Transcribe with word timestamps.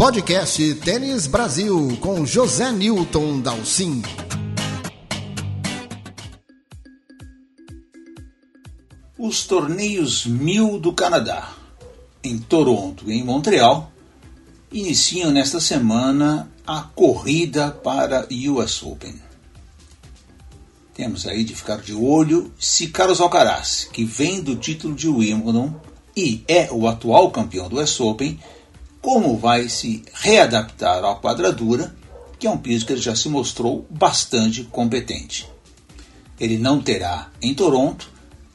Podcast 0.00 0.76
Tênis 0.76 1.26
Brasil 1.26 1.98
com 2.00 2.24
José 2.24 2.72
Newton 2.72 3.38
Dalcin. 3.42 4.00
Os 9.18 9.44
torneios 9.44 10.24
Mil 10.24 10.80
do 10.80 10.94
Canadá, 10.94 11.52
em 12.24 12.38
Toronto 12.38 13.10
e 13.10 13.12
em 13.12 13.22
Montreal, 13.22 13.92
iniciam 14.72 15.30
nesta 15.30 15.60
semana 15.60 16.50
a 16.66 16.80
corrida 16.80 17.70
para 17.70 18.26
US 18.48 18.82
Open. 18.82 19.20
Temos 20.94 21.26
aí 21.26 21.44
de 21.44 21.54
ficar 21.54 21.82
de 21.82 21.92
olho 21.92 22.50
se 22.58 22.86
Carlos 22.86 23.20
Alcaraz, 23.20 23.86
que 23.92 24.06
vem 24.06 24.40
do 24.40 24.56
título 24.56 24.94
de 24.94 25.08
Wimbledon 25.08 25.74
e 26.16 26.42
é 26.48 26.70
o 26.72 26.88
atual 26.88 27.30
campeão 27.30 27.68
do 27.68 27.78
US 27.78 28.00
Open, 28.00 28.40
como 29.00 29.36
vai 29.36 29.68
se 29.68 30.02
readaptar 30.12 31.04
à 31.04 31.14
quadradura, 31.16 31.94
que 32.38 32.46
é 32.46 32.50
um 32.50 32.58
piso 32.58 32.86
que 32.86 32.92
ele 32.92 33.00
já 33.00 33.14
se 33.14 33.28
mostrou 33.28 33.86
bastante 33.90 34.64
competente. 34.64 35.48
Ele 36.38 36.58
não 36.58 36.80
terá 36.80 37.30
em 37.42 37.54
Toronto 37.54 38.10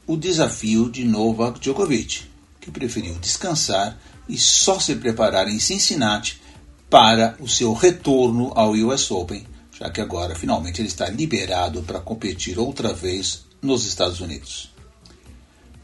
o 0.06 0.16
desafio 0.16 0.90
de 0.90 1.04
Novak 1.04 1.60
Djokovic, 1.60 2.24
que 2.60 2.70
preferiu 2.70 3.14
descansar 3.14 3.98
e 4.28 4.38
só 4.38 4.78
se 4.80 4.96
preparar 4.96 5.48
em 5.48 5.58
Cincinnati 5.58 6.40
para 6.88 7.36
o 7.40 7.48
seu 7.48 7.72
retorno 7.72 8.52
ao 8.54 8.72
US 8.72 9.10
Open, 9.10 9.46
já 9.78 9.90
que 9.90 10.00
agora 10.00 10.34
finalmente 10.34 10.80
ele 10.80 10.88
está 10.88 11.08
liberado 11.08 11.82
para 11.82 12.00
competir 12.00 12.58
outra 12.58 12.92
vez 12.92 13.44
nos 13.60 13.84
Estados 13.84 14.20
Unidos. 14.20 14.70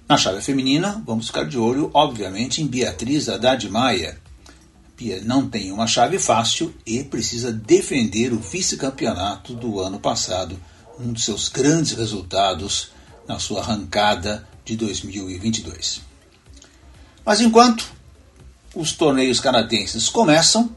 Na 0.08 0.16
chave 0.16 0.40
feminina, 0.40 1.02
vamos 1.06 1.28
ficar 1.28 1.44
de 1.44 1.58
olho, 1.58 1.90
obviamente, 1.94 2.62
em 2.62 2.66
Beatriz 2.66 3.28
Haddad 3.28 3.68
Maia. 3.68 4.21
Bia 5.02 5.20
não 5.24 5.48
tem 5.48 5.72
uma 5.72 5.86
chave 5.88 6.16
fácil 6.16 6.72
e 6.86 7.02
precisa 7.02 7.52
defender 7.52 8.32
o 8.32 8.38
vice-campeonato 8.38 9.52
do 9.52 9.80
ano 9.80 9.98
passado, 9.98 10.56
um 10.98 11.12
dos 11.12 11.24
seus 11.24 11.48
grandes 11.48 11.92
resultados 11.92 12.90
na 13.26 13.40
sua 13.40 13.60
arrancada 13.60 14.46
de 14.64 14.76
2022. 14.76 16.02
Mas 17.24 17.40
enquanto 17.40 17.84
os 18.76 18.92
torneios 18.92 19.40
canadenses 19.40 20.08
começam, 20.08 20.70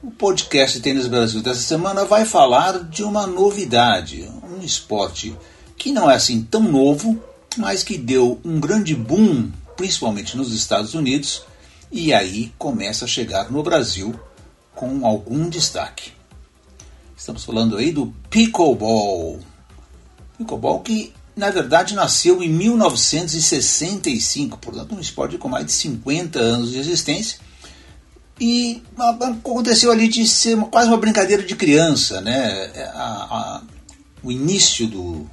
o 0.00 0.12
podcast 0.12 0.78
Tênis 0.78 1.08
Brasil 1.08 1.42
dessa 1.42 1.60
semana 1.60 2.04
vai 2.04 2.24
falar 2.24 2.84
de 2.84 3.02
uma 3.02 3.26
novidade, 3.26 4.30
um 4.44 4.64
esporte 4.64 5.36
que 5.76 5.90
não 5.90 6.08
é 6.08 6.14
assim 6.14 6.42
tão 6.42 6.62
novo, 6.62 7.20
mas 7.56 7.82
que 7.82 7.98
deu 7.98 8.40
um 8.44 8.60
grande 8.60 8.94
boom, 8.94 9.50
principalmente 9.76 10.36
nos 10.36 10.52
Estados 10.52 10.94
Unidos, 10.94 11.42
e 11.90 12.12
aí 12.12 12.52
começa 12.58 13.04
a 13.04 13.08
chegar 13.08 13.50
no 13.50 13.62
Brasil 13.62 14.14
com 14.74 15.06
algum 15.06 15.48
destaque. 15.48 16.12
Estamos 17.16 17.44
falando 17.44 17.76
aí 17.76 17.90
do 17.90 18.14
pickleball. 18.30 19.40
Pickleball 20.36 20.80
que 20.80 21.12
na 21.34 21.50
verdade 21.50 21.94
nasceu 21.94 22.42
em 22.42 22.48
1965, 22.48 24.58
portanto 24.58 24.94
um 24.94 25.00
esporte 25.00 25.38
com 25.38 25.48
mais 25.48 25.66
de 25.66 25.72
50 25.72 26.38
anos 26.38 26.70
de 26.70 26.78
existência. 26.78 27.40
E 28.40 28.82
aconteceu 28.96 29.90
ali 29.90 30.06
de 30.06 30.24
ser 30.26 30.56
quase 30.70 30.88
uma 30.88 30.96
brincadeira 30.96 31.42
de 31.42 31.56
criança, 31.56 32.20
né? 32.20 32.70
É, 32.74 32.84
a, 32.94 33.02
a, 33.02 33.62
o 34.22 34.30
início 34.30 34.86
do, 34.86 35.28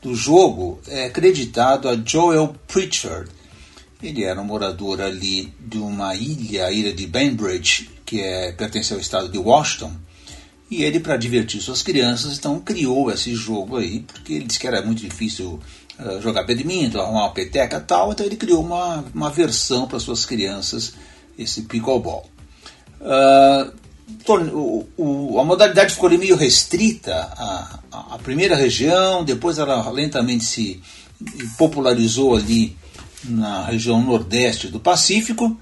do 0.00 0.14
jogo 0.14 0.80
é 0.88 1.04
acreditado 1.06 1.88
a 1.88 1.96
Joel 1.96 2.54
Pritchard. 2.66 3.30
Ele 4.02 4.24
era 4.24 4.40
um 4.40 4.44
morador 4.44 5.00
ali 5.00 5.52
de 5.60 5.78
uma 5.78 6.14
ilha, 6.14 6.66
a 6.66 6.72
ilha 6.72 6.92
de 6.92 7.06
Bainbridge, 7.06 7.90
que 8.04 8.20
é, 8.20 8.52
pertence 8.52 8.92
ao 8.92 9.00
estado 9.00 9.28
de 9.28 9.38
Washington, 9.38 9.92
e 10.70 10.84
ele, 10.84 11.00
para 11.00 11.16
divertir 11.16 11.60
suas 11.60 11.82
crianças, 11.82 12.38
então 12.38 12.60
criou 12.60 13.10
esse 13.10 13.34
jogo 13.34 13.76
aí, 13.76 14.00
porque 14.00 14.34
ele 14.34 14.44
disse 14.44 14.60
que 14.60 14.68
era 14.68 14.80
muito 14.80 15.00
difícil 15.00 15.58
uh, 15.98 16.22
jogar 16.22 16.44
badminton, 16.44 17.00
arrumar 17.00 17.24
uma 17.24 17.32
peteca 17.32 17.78
e 17.78 17.80
tal, 17.80 18.12
então 18.12 18.24
ele 18.24 18.36
criou 18.36 18.62
uma, 18.62 19.04
uma 19.12 19.30
versão 19.30 19.88
para 19.88 19.98
suas 19.98 20.24
crianças, 20.24 20.94
esse 21.36 21.62
pickleball. 21.62 22.24
Uh, 23.00 23.72
o, 24.54 24.86
o, 24.96 25.40
a 25.40 25.44
modalidade 25.44 25.94
ficou 25.94 26.08
ali 26.08 26.18
meio 26.18 26.36
restrita 26.36 27.14
à, 27.14 27.80
à 27.92 28.18
primeira 28.18 28.54
região, 28.54 29.24
depois 29.24 29.58
ela 29.58 29.90
lentamente 29.90 30.44
se 30.44 30.80
popularizou 31.58 32.36
ali 32.36 32.76
na 33.24 33.64
região 33.64 34.02
nordeste 34.02 34.68
do 34.68 34.80
Pacífico, 34.80 35.56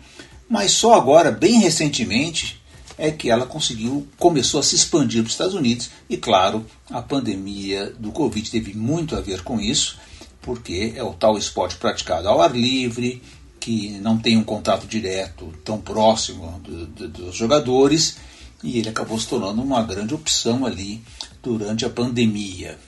mas 0.48 0.72
só 0.72 0.94
agora, 0.94 1.30
bem 1.30 1.60
recentemente, 1.60 2.60
é 2.96 3.10
que 3.10 3.30
ela 3.30 3.46
conseguiu, 3.46 4.06
começou 4.18 4.58
a 4.58 4.62
se 4.62 4.74
expandir 4.74 5.22
para 5.22 5.28
os 5.28 5.34
Estados 5.34 5.54
Unidos 5.54 5.90
e, 6.10 6.16
claro, 6.16 6.66
a 6.90 7.00
pandemia 7.00 7.92
do 7.98 8.10
Covid 8.10 8.50
teve 8.50 8.74
muito 8.74 9.14
a 9.14 9.20
ver 9.20 9.42
com 9.42 9.60
isso, 9.60 9.96
porque 10.42 10.94
é 10.96 11.02
o 11.02 11.12
tal 11.12 11.38
esporte 11.38 11.76
praticado 11.76 12.28
ao 12.28 12.40
ar 12.40 12.56
livre, 12.56 13.22
que 13.60 13.90
não 14.00 14.18
tem 14.18 14.36
um 14.36 14.44
contato 14.44 14.86
direto 14.86 15.52
tão 15.64 15.80
próximo 15.80 16.60
do, 16.64 16.86
do, 16.86 17.08
dos 17.08 17.36
jogadores, 17.36 18.16
e 18.62 18.78
ele 18.78 18.88
acabou 18.88 19.18
se 19.18 19.28
tornando 19.28 19.62
uma 19.62 19.82
grande 19.82 20.14
opção 20.14 20.66
ali 20.66 21.00
durante 21.42 21.84
a 21.84 21.90
pandemia. 21.90 22.78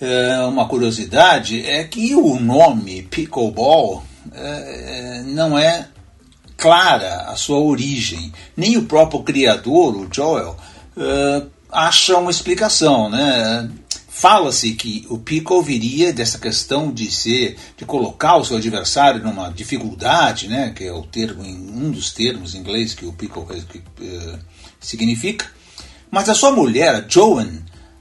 É, 0.00 0.40
uma 0.40 0.68
curiosidade 0.68 1.64
é 1.64 1.84
que 1.84 2.14
o 2.14 2.38
nome 2.38 3.02
pickleball 3.02 4.04
é, 4.34 5.22
não 5.24 5.58
é 5.58 5.88
clara 6.56 7.30
a 7.30 7.36
sua 7.36 7.58
origem. 7.58 8.32
Nem 8.56 8.76
o 8.76 8.84
próprio 8.84 9.22
criador, 9.22 9.96
o 9.96 10.08
Joel, 10.10 10.56
uh, 10.96 11.46
acha 11.70 12.16
uma 12.16 12.30
explicação. 12.30 13.10
Né? 13.10 13.70
Fala-se 14.08 14.72
que 14.72 15.06
o 15.10 15.18
Pickle 15.18 15.62
viria 15.62 16.12
dessa 16.12 16.38
questão 16.38 16.90
de 16.90 17.10
ser, 17.10 17.56
de 17.76 17.84
colocar 17.84 18.36
o 18.36 18.44
seu 18.44 18.56
adversário 18.56 19.22
numa 19.22 19.50
dificuldade, 19.50 20.48
né? 20.48 20.72
que 20.74 20.84
é 20.84 20.92
o 20.92 21.02
termo, 21.02 21.42
um 21.42 21.90
dos 21.90 22.10
termos 22.12 22.54
em 22.54 22.58
inglês 22.58 22.94
que 22.94 23.04
o 23.04 23.12
Pickle 23.12 23.42
uh, 23.42 24.38
significa. 24.80 25.46
Mas 26.10 26.28
a 26.28 26.34
sua 26.34 26.52
mulher, 26.52 27.04
Joan, 27.08 27.48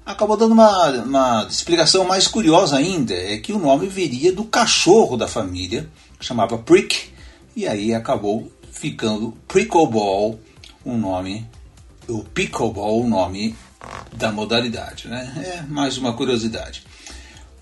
acabou 0.06 0.38
dando 0.38 0.52
uma, 0.52 0.90
uma 1.04 1.48
explicação 1.50 2.06
mais 2.06 2.28
curiosa 2.28 2.78
ainda, 2.78 3.14
é 3.14 3.38
que 3.38 3.52
o 3.52 3.60
nome 3.60 3.88
viria 3.88 4.32
do 4.32 4.44
cachorro 4.44 5.18
da 5.18 5.28
família, 5.28 5.90
que 6.20 6.26
chamava 6.26 6.58
Prick, 6.58 7.10
e 7.56 7.68
aí 7.68 7.94
acabou 7.94 8.52
ficando 8.72 9.36
Pickleball 9.48 10.40
o 10.84 10.94
nome, 10.96 11.48
o 12.08 12.24
Pickleball 12.24 13.02
o 13.02 13.08
nome 13.08 13.56
da 14.14 14.32
modalidade. 14.32 15.08
Né? 15.08 15.58
É 15.58 15.62
mais 15.64 15.98
uma 15.98 16.14
curiosidade. 16.14 16.84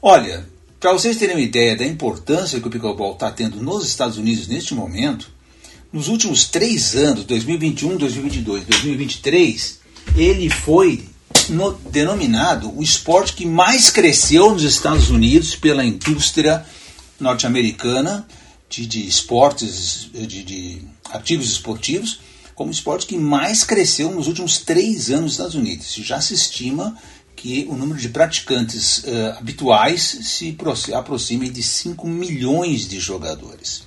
Olha, 0.01 0.45
para 0.79 0.91
vocês 0.91 1.15
terem 1.15 1.35
uma 1.35 1.41
ideia 1.41 1.77
da 1.77 1.85
importância 1.85 2.59
que 2.59 2.67
o 2.67 2.69
Pickleball 2.69 3.13
está 3.13 3.31
tendo 3.31 3.61
nos 3.61 3.87
Estados 3.87 4.17
Unidos 4.17 4.47
neste 4.47 4.73
momento, 4.73 5.31
nos 5.93 6.09
últimos 6.09 6.45
três 6.49 6.95
anos, 6.95 7.23
2021, 7.23 7.97
2022, 7.97 8.65
2023, 8.65 9.79
ele 10.17 10.49
foi 10.49 11.12
no, 11.49 11.73
denominado 11.73 12.75
o 12.75 12.83
esporte 12.83 13.33
que 13.33 13.45
mais 13.45 13.89
cresceu 13.89 14.51
nos 14.51 14.63
Estados 14.63 15.09
Unidos 15.09 15.55
pela 15.55 15.83
indústria 15.83 16.65
norte-americana 17.19 18.27
de, 18.69 18.85
de 18.85 19.07
esportes, 19.07 20.09
de, 20.13 20.43
de 20.43 20.81
artigos 21.11 21.49
esportivos, 21.51 22.19
como 22.55 22.69
o 22.69 22.73
esporte 22.73 23.07
que 23.07 23.17
mais 23.17 23.63
cresceu 23.63 24.11
nos 24.11 24.27
últimos 24.27 24.59
três 24.59 25.09
anos 25.09 25.21
nos 25.21 25.31
Estados 25.33 25.55
Unidos. 25.55 25.93
Já 25.95 26.21
se 26.21 26.33
estima 26.33 26.95
que 27.35 27.67
o 27.69 27.75
número 27.75 27.99
de 27.99 28.09
praticantes 28.09 28.99
uh, 28.99 29.37
habituais 29.37 30.01
se 30.01 30.55
aproxime 30.93 31.49
de 31.49 31.63
5 31.63 32.07
milhões 32.07 32.87
de 32.87 32.99
jogadores. 32.99 33.83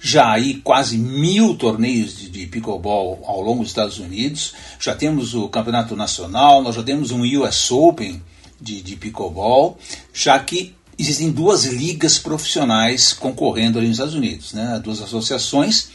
Já 0.00 0.30
aí 0.32 0.54
quase 0.54 0.96
mil 0.96 1.54
torneios 1.56 2.16
de, 2.16 2.30
de 2.30 2.46
pickleball 2.46 3.20
ao 3.24 3.40
longo 3.40 3.60
dos 3.62 3.70
Estados 3.70 3.98
Unidos, 3.98 4.54
já 4.78 4.94
temos 4.94 5.34
o 5.34 5.48
campeonato 5.48 5.96
nacional, 5.96 6.62
nós 6.62 6.76
já 6.76 6.82
temos 6.82 7.10
um 7.10 7.22
US 7.22 7.70
Open 7.70 8.22
de, 8.60 8.80
de 8.80 8.96
pickleball, 8.96 9.76
já 10.12 10.38
que 10.38 10.74
existem 10.98 11.30
duas 11.30 11.64
ligas 11.64 12.18
profissionais 12.18 13.12
concorrendo 13.12 13.78
ali 13.78 13.86
nos 13.86 13.96
Estados 13.96 14.14
Unidos, 14.14 14.52
né? 14.52 14.80
duas 14.82 15.00
associações. 15.00 15.90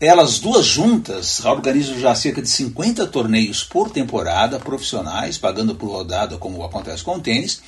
Elas 0.00 0.38
duas 0.38 0.66
juntas 0.66 1.44
organizam 1.44 1.98
já 1.98 2.14
cerca 2.14 2.42
de 2.42 2.48
50 2.48 3.06
torneios 3.06 3.62
por 3.62 3.90
temporada 3.90 4.58
profissionais, 4.58 5.38
pagando 5.38 5.74
por 5.74 5.88
rodada, 5.88 6.36
como 6.36 6.62
acontece 6.64 7.02
com 7.02 7.16
o 7.16 7.20
tênis. 7.20 7.62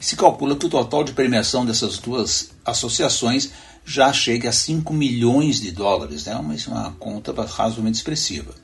Se 0.00 0.16
calcula 0.16 0.56
que 0.56 0.66
o 0.66 0.68
total 0.68 1.02
de 1.04 1.12
premiação 1.12 1.64
dessas 1.64 1.98
duas 1.98 2.50
associações 2.64 3.50
já 3.88 4.12
chega 4.12 4.50
a 4.50 4.52
5 4.52 4.92
milhões 4.92 5.60
de 5.60 5.70
dólares, 5.70 6.26
né? 6.26 6.34
uma, 6.36 6.54
uma 6.68 6.92
conta 6.92 7.32
razoavelmente 7.32 7.96
expressiva. 7.96 8.54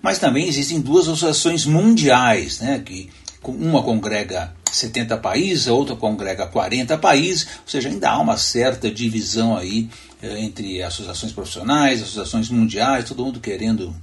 Mas 0.00 0.18
também 0.18 0.48
existem 0.48 0.80
duas 0.80 1.06
associações 1.06 1.66
mundiais, 1.66 2.60
né? 2.60 2.78
que 2.78 3.10
uma 3.42 3.82
congrega 3.82 4.54
70 4.72 5.18
países, 5.18 5.68
a 5.68 5.74
outra 5.74 5.94
congrega 5.94 6.46
40 6.46 6.96
países, 6.96 7.46
ou 7.62 7.68
seja, 7.68 7.90
ainda 7.90 8.10
há 8.10 8.18
uma 8.18 8.38
certa 8.38 8.90
divisão 8.90 9.56
aí 9.56 9.88
eh, 10.22 10.40
entre 10.40 10.82
associações 10.82 11.32
profissionais, 11.32 12.02
associações 12.02 12.48
mundiais, 12.48 13.04
todo 13.04 13.24
mundo 13.24 13.40
querendo 13.40 13.94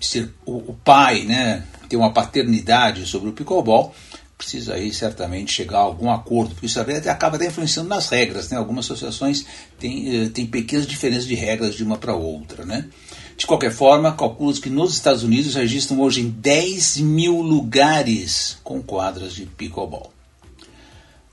ser 0.00 0.32
o 0.46 0.74
pai, 0.84 1.22
né, 1.22 1.64
ter 1.88 1.96
uma 1.96 2.12
paternidade 2.12 3.06
sobre 3.06 3.28
o 3.28 3.32
pickleball, 3.32 3.94
precisa 4.42 4.74
aí 4.74 4.92
certamente 4.92 5.52
chegar 5.52 5.78
a 5.78 5.82
algum 5.82 6.10
acordo, 6.10 6.50
porque 6.54 6.66
isso 6.66 6.80
acaba 6.80 7.36
até 7.36 7.46
influenciando 7.46 7.88
nas 7.88 8.08
regras, 8.08 8.50
né? 8.50 8.56
Algumas 8.56 8.86
associações 8.86 9.46
têm, 9.78 10.28
têm 10.30 10.46
pequenas 10.46 10.84
diferenças 10.84 11.26
de 11.26 11.36
regras 11.36 11.76
de 11.76 11.84
uma 11.84 11.96
para 11.96 12.14
outra, 12.14 12.64
né? 12.64 12.88
De 13.36 13.46
qualquer 13.46 13.70
forma, 13.70 14.12
calcula 14.12 14.52
que 14.54 14.68
nos 14.68 14.94
Estados 14.94 15.22
Unidos 15.22 15.54
registram 15.54 16.00
hoje 16.00 16.20
em 16.20 16.28
10 16.28 16.98
mil 16.98 17.40
lugares 17.40 18.58
com 18.64 18.82
quadras 18.82 19.32
de 19.32 19.46
pickleball. 19.46 20.12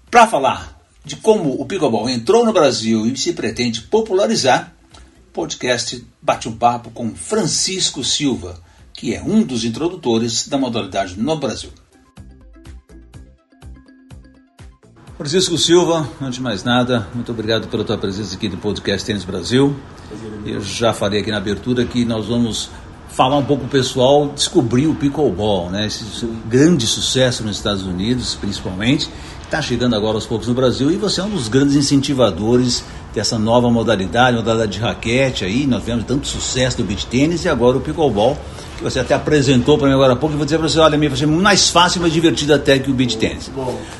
Para 0.09 0.27
falar 0.27 0.79
de 1.03 1.15
como 1.15 1.59
o 1.59 1.65
pickleball 1.65 2.07
entrou 2.07 2.45
no 2.45 2.53
Brasil 2.53 3.07
e 3.07 3.17
se 3.17 3.33
pretende 3.33 3.81
popularizar, 3.81 4.75
o 5.29 5.31
podcast 5.33 6.06
bate 6.21 6.47
um 6.47 6.56
papo 6.56 6.91
com 6.91 7.15
Francisco 7.15 8.03
Silva, 8.03 8.61
que 8.94 9.15
é 9.15 9.21
um 9.21 9.41
dos 9.41 9.65
introdutores 9.65 10.47
da 10.47 10.57
modalidade 10.57 11.19
no 11.19 11.35
Brasil. 11.38 11.71
Francisco 15.19 15.57
Silva, 15.57 16.07
antes 16.21 16.36
de 16.36 16.42
mais 16.42 16.63
nada, 16.63 17.06
muito 17.13 17.30
obrigado 17.33 17.68
pela 17.68 17.83
tua 17.83 17.98
presença 17.98 18.36
aqui 18.36 18.48
no 18.48 18.56
podcast 18.56 19.06
Tênis 19.06 19.25
Brasil. 19.25 19.75
Eu 20.45 20.62
já 20.62 20.94
falei 20.94 21.19
aqui 21.19 21.30
na 21.30 21.36
abertura 21.36 21.83
que 21.83 22.06
nós 22.06 22.27
vamos 22.27 22.69
falar 23.10 23.36
um 23.36 23.44
pouco 23.44 23.66
o 23.66 23.68
pessoal 23.68 24.30
descobrir 24.30 24.88
o 24.88 24.95
pickleball, 24.95 25.69
né? 25.69 25.88
Esse 25.88 26.25
grande 26.48 26.88
sucesso 26.88 27.44
nos 27.44 27.57
Estados 27.57 27.83
Unidos, 27.83 28.36
principalmente, 28.36 29.10
está 29.44 29.62
chegando 29.62 29.94
agora 29.94 30.16
aos 30.16 30.25
poucos 30.25 30.48
no 30.48 30.54
Brasil 30.54 30.89
e 30.89 30.95
você 30.95 31.19
é 31.19 31.24
um 31.25 31.31
dos 31.31 31.50
grandes 31.50 31.75
incentivadores 31.75 32.86
dessa 33.13 33.39
nova 33.39 33.69
modalidade, 33.69 34.38
modalidade 34.38 34.73
de 34.73 34.79
raquete 34.79 35.44
aí, 35.44 35.65
nós 35.65 35.81
tivemos 35.81 36.06
tanto 36.06 36.27
sucesso 36.27 36.77
do 36.77 36.83
beach 36.83 37.07
tênis 37.07 37.44
e 37.45 37.50
agora 37.50 37.77
o 37.77 37.81
pickleball 37.81 38.38
que 38.77 38.83
você 38.83 39.00
até 39.00 39.13
apresentou 39.13 39.77
para 39.77 39.88
mim 39.89 39.94
agora 39.94 40.13
há 40.13 40.15
pouco, 40.15 40.33
e 40.35 40.38
vou 40.38 40.45
dizer 40.45 40.57
para 40.57 40.69
você, 40.69 40.79
olha, 40.79 40.97
me 40.97 41.09
vai 41.09 41.25
mais 41.25 41.69
fácil 41.69 42.00
e 42.00 42.01
mais 42.01 42.13
divertido 42.13 42.53
até 42.53 42.79
que 42.79 42.89
o 42.89 42.94
beach 42.94 43.17
tennis. 43.17 43.51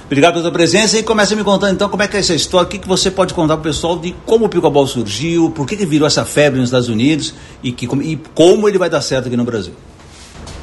Obrigado 0.06 0.34
pela 0.34 0.44
sua 0.44 0.52
presença 0.54 0.98
e 0.98 1.04
começa 1.04 1.36
me 1.36 1.44
contando 1.44 1.74
então 1.74 1.90
como 1.90 2.02
é 2.02 2.08
que 2.08 2.16
é 2.16 2.20
essa 2.22 2.34
história, 2.34 2.66
o 2.66 2.70
que, 2.70 2.80
que 2.80 2.88
você 2.88 3.12
pode 3.12 3.34
contar 3.34 3.58
para 3.58 3.62
o 3.62 3.64
pessoal 3.64 4.00
de 4.00 4.16
como 4.26 4.46
o 4.46 4.50
pickleball 4.50 4.88
surgiu, 4.88 5.50
por 5.50 5.68
que, 5.68 5.76
que 5.76 5.86
virou 5.86 6.08
essa 6.08 6.24
febre 6.24 6.60
nos 6.60 6.70
Estados 6.70 6.88
Unidos 6.88 7.34
e, 7.62 7.74
que, 7.74 7.86
e 7.86 8.18
como 8.34 8.70
ele 8.70 8.78
vai 8.78 8.90
dar 8.90 9.02
certo 9.02 9.28
aqui 9.28 9.36
no 9.36 9.44
Brasil. 9.44 9.74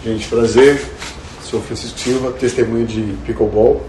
Gente, 0.03 0.27
prazer, 0.29 0.83
sou 1.45 1.61
Francisco 1.61 1.99
Silva, 1.99 2.33
testemunho 2.33 2.87
de 2.87 3.03
pickleball, 3.27 3.85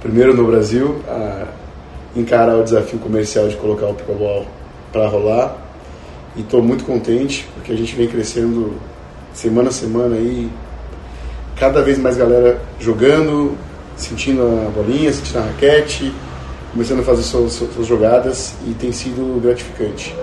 primeiro 0.00 0.34
no 0.34 0.46
Brasil 0.46 1.02
a 1.08 1.48
encarar 2.16 2.56
o 2.56 2.64
desafio 2.64 2.98
comercial 2.98 3.48
de 3.48 3.56
colocar 3.56 3.86
o 3.86 3.94
pickleball 3.94 4.46
para 4.92 5.06
rolar 5.08 5.56
e 6.36 6.40
estou 6.40 6.62
muito 6.62 6.84
contente 6.84 7.48
porque 7.54 7.72
a 7.72 7.76
gente 7.76 7.94
vem 7.94 8.08
crescendo 8.08 8.74
semana 9.32 9.68
a 9.68 9.72
semana 9.72 10.16
aí, 10.16 10.50
cada 11.56 11.82
vez 11.82 11.98
mais 11.98 12.16
galera 12.16 12.60
jogando, 12.80 13.56
sentindo 13.96 14.42
a 14.42 14.70
bolinha, 14.70 15.12
sentindo 15.12 15.38
a 15.38 15.42
raquete, 15.42 16.12
começando 16.72 17.00
a 17.00 17.02
fazer 17.02 17.22
suas, 17.22 17.52
suas 17.52 17.86
jogadas 17.86 18.54
e 18.66 18.74
tem 18.74 18.92
sido 18.92 19.40
gratificante. 19.40 20.14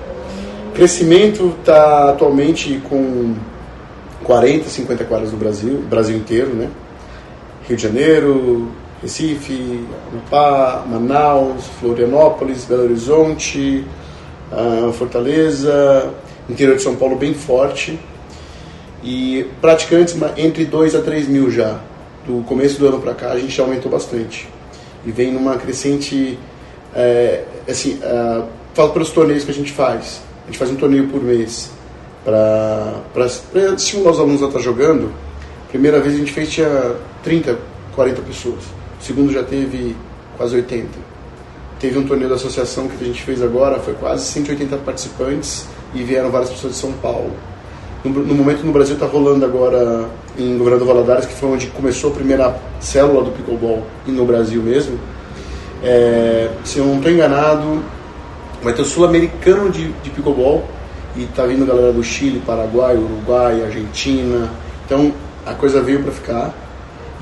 Crescimento 0.73 1.55
está 1.59 2.09
atualmente 2.09 2.81
com 2.89 3.35
40, 4.23 4.69
50 4.69 5.03
quadras 5.05 5.31
no 5.31 5.37
Brasil, 5.37 5.83
Brasil 5.89 6.17
inteiro, 6.17 6.53
né? 6.53 6.69
Rio 7.67 7.77
de 7.77 7.83
Janeiro, 7.83 8.71
Recife, 9.01 9.85
Amapá, 10.11 10.85
Manaus, 10.87 11.65
Florianópolis, 11.79 12.65
Belo 12.65 12.83
Horizonte, 12.83 13.85
ah, 14.51 14.91
Fortaleza, 14.93 16.11
interior 16.49 16.75
de 16.77 16.83
São 16.83 16.95
Paulo 16.95 17.15
bem 17.15 17.33
forte 17.33 17.99
e 19.03 19.45
praticantes 19.61 20.15
entre 20.35 20.65
2 20.65 20.95
a 20.95 21.01
3 21.01 21.27
mil 21.27 21.51
já. 21.51 21.79
Do 22.25 22.43
começo 22.43 22.79
do 22.79 22.87
ano 22.87 22.99
para 22.99 23.13
cá 23.13 23.31
a 23.31 23.39
gente 23.39 23.55
já 23.55 23.63
aumentou 23.63 23.91
bastante. 23.91 24.47
E 25.05 25.11
vem 25.11 25.31
numa 25.31 25.57
crescente. 25.57 26.39
É, 26.93 27.43
assim, 27.69 27.99
é, 28.01 28.43
falo 28.73 28.91
pelos 28.91 29.11
torneios 29.11 29.43
que 29.43 29.51
a 29.51 29.53
gente 29.53 29.71
faz. 29.71 30.21
A 30.43 30.47
gente 30.47 30.57
faz 30.57 30.71
um 30.71 30.75
torneio 30.75 31.07
por 31.07 31.21
mês 31.21 31.71
para 32.23 33.25
estimular 33.75 34.11
os 34.11 34.19
alunos 34.19 34.41
a 34.41 34.47
estar 34.47 34.59
jogando. 34.59 35.11
Primeira 35.69 35.99
vez 35.99 36.15
a 36.15 36.17
gente 36.17 36.31
fez 36.31 36.49
tinha 36.49 36.95
30, 37.23 37.57
40 37.95 38.21
pessoas. 38.21 38.63
Segundo 39.05 39.31
já 39.31 39.43
teve 39.43 39.95
quase 40.35 40.55
80. 40.55 40.87
Teve 41.79 41.99
um 41.99 42.07
torneio 42.07 42.27
da 42.27 42.37
associação 42.37 42.87
que 42.87 43.03
a 43.03 43.07
gente 43.07 43.21
fez 43.21 43.39
agora, 43.39 43.79
foi 43.79 43.93
quase 43.93 44.25
180 44.25 44.77
participantes 44.77 45.67
e 45.93 46.01
vieram 46.01 46.31
várias 46.31 46.49
pessoas 46.49 46.73
de 46.73 46.79
São 46.79 46.91
Paulo. 46.93 47.29
No, 48.03 48.09
no 48.09 48.33
momento 48.33 48.65
no 48.65 48.71
Brasil 48.71 48.95
está 48.95 49.05
rolando 49.05 49.45
agora 49.45 50.09
em 50.39 50.57
Governador 50.57 50.87
Valadares, 50.87 51.27
que 51.27 51.35
foi 51.35 51.49
onde 51.49 51.67
começou 51.67 52.09
a 52.09 52.13
primeira 52.15 52.59
célula 52.79 53.25
do 53.25 53.29
pickleball 53.29 53.85
no 54.07 54.25
Brasil 54.25 54.63
mesmo. 54.63 54.97
É, 55.83 56.49
se 56.63 56.79
eu 56.79 56.85
não 56.85 56.95
estou 56.95 57.11
enganado, 57.11 57.83
vai 58.63 58.73
ter 58.73 58.81
o 58.81 58.85
sul-americano 58.85 59.69
de, 59.69 59.91
de 60.01 60.09
pickleball 60.09 60.65
e 61.15 61.25
está 61.25 61.45
vindo 61.45 61.63
galera 61.63 61.93
do 61.93 62.03
Chile, 62.03 62.41
Paraguai, 62.43 62.97
Uruguai, 62.97 63.65
Argentina. 63.65 64.49
Então 64.83 65.13
a 65.45 65.53
coisa 65.53 65.79
veio 65.79 66.01
para 66.01 66.11
ficar. 66.11 66.64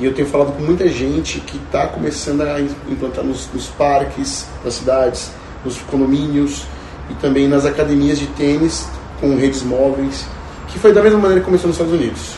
E 0.04 0.06
eu 0.06 0.14
tenho 0.14 0.28
falado 0.28 0.52
com 0.52 0.62
muita 0.62 0.86
gente 0.90 1.40
que 1.40 1.56
está 1.56 1.88
começando 1.88 2.42
a 2.42 2.60
implantar 2.60 3.24
nos, 3.24 3.48
nos, 3.54 3.68
parques 3.68 4.46
das 4.62 4.74
cidades, 4.74 5.32
nos 5.64 5.78
condomínios 5.78 6.66
e 7.10 7.14
também 7.14 7.48
nas 7.48 7.66
academias 7.66 8.20
de 8.20 8.28
tênis 8.28 8.86
com 9.22 9.38
redes 9.38 9.64
móveis 9.64 10.26
que 10.68 10.78
foi 10.78 10.92
da 10.92 11.02
mesma 11.02 11.20
maneira 11.20 11.40
que 11.40 11.46
começou 11.46 11.70
nos 11.70 11.78
Estados 11.78 11.94
Unidos. 11.94 12.36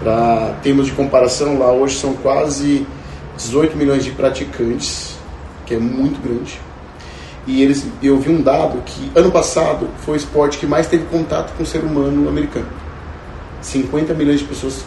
Para 0.00 0.56
termos 0.64 0.86
de 0.86 0.92
comparação, 0.92 1.60
lá 1.60 1.72
hoje 1.72 1.96
são 1.96 2.12
quase 2.14 2.84
18 3.36 3.76
milhões 3.76 4.02
de 4.02 4.10
praticantes, 4.10 5.14
que 5.64 5.74
é 5.74 5.78
muito 5.78 6.20
grande. 6.20 6.60
E 7.46 7.62
eles, 7.62 7.86
eu 8.02 8.18
vi 8.18 8.30
um 8.30 8.42
dado 8.42 8.82
que 8.84 9.12
ano 9.14 9.30
passado 9.30 9.88
foi 9.98 10.14
o 10.14 10.16
esporte 10.16 10.58
que 10.58 10.66
mais 10.66 10.88
teve 10.88 11.04
contato 11.04 11.54
com 11.56 11.62
o 11.62 11.66
ser 11.66 11.84
humano 11.84 12.28
americano. 12.28 12.66
50 13.60 14.12
milhões 14.14 14.40
de 14.40 14.46
pessoas 14.46 14.84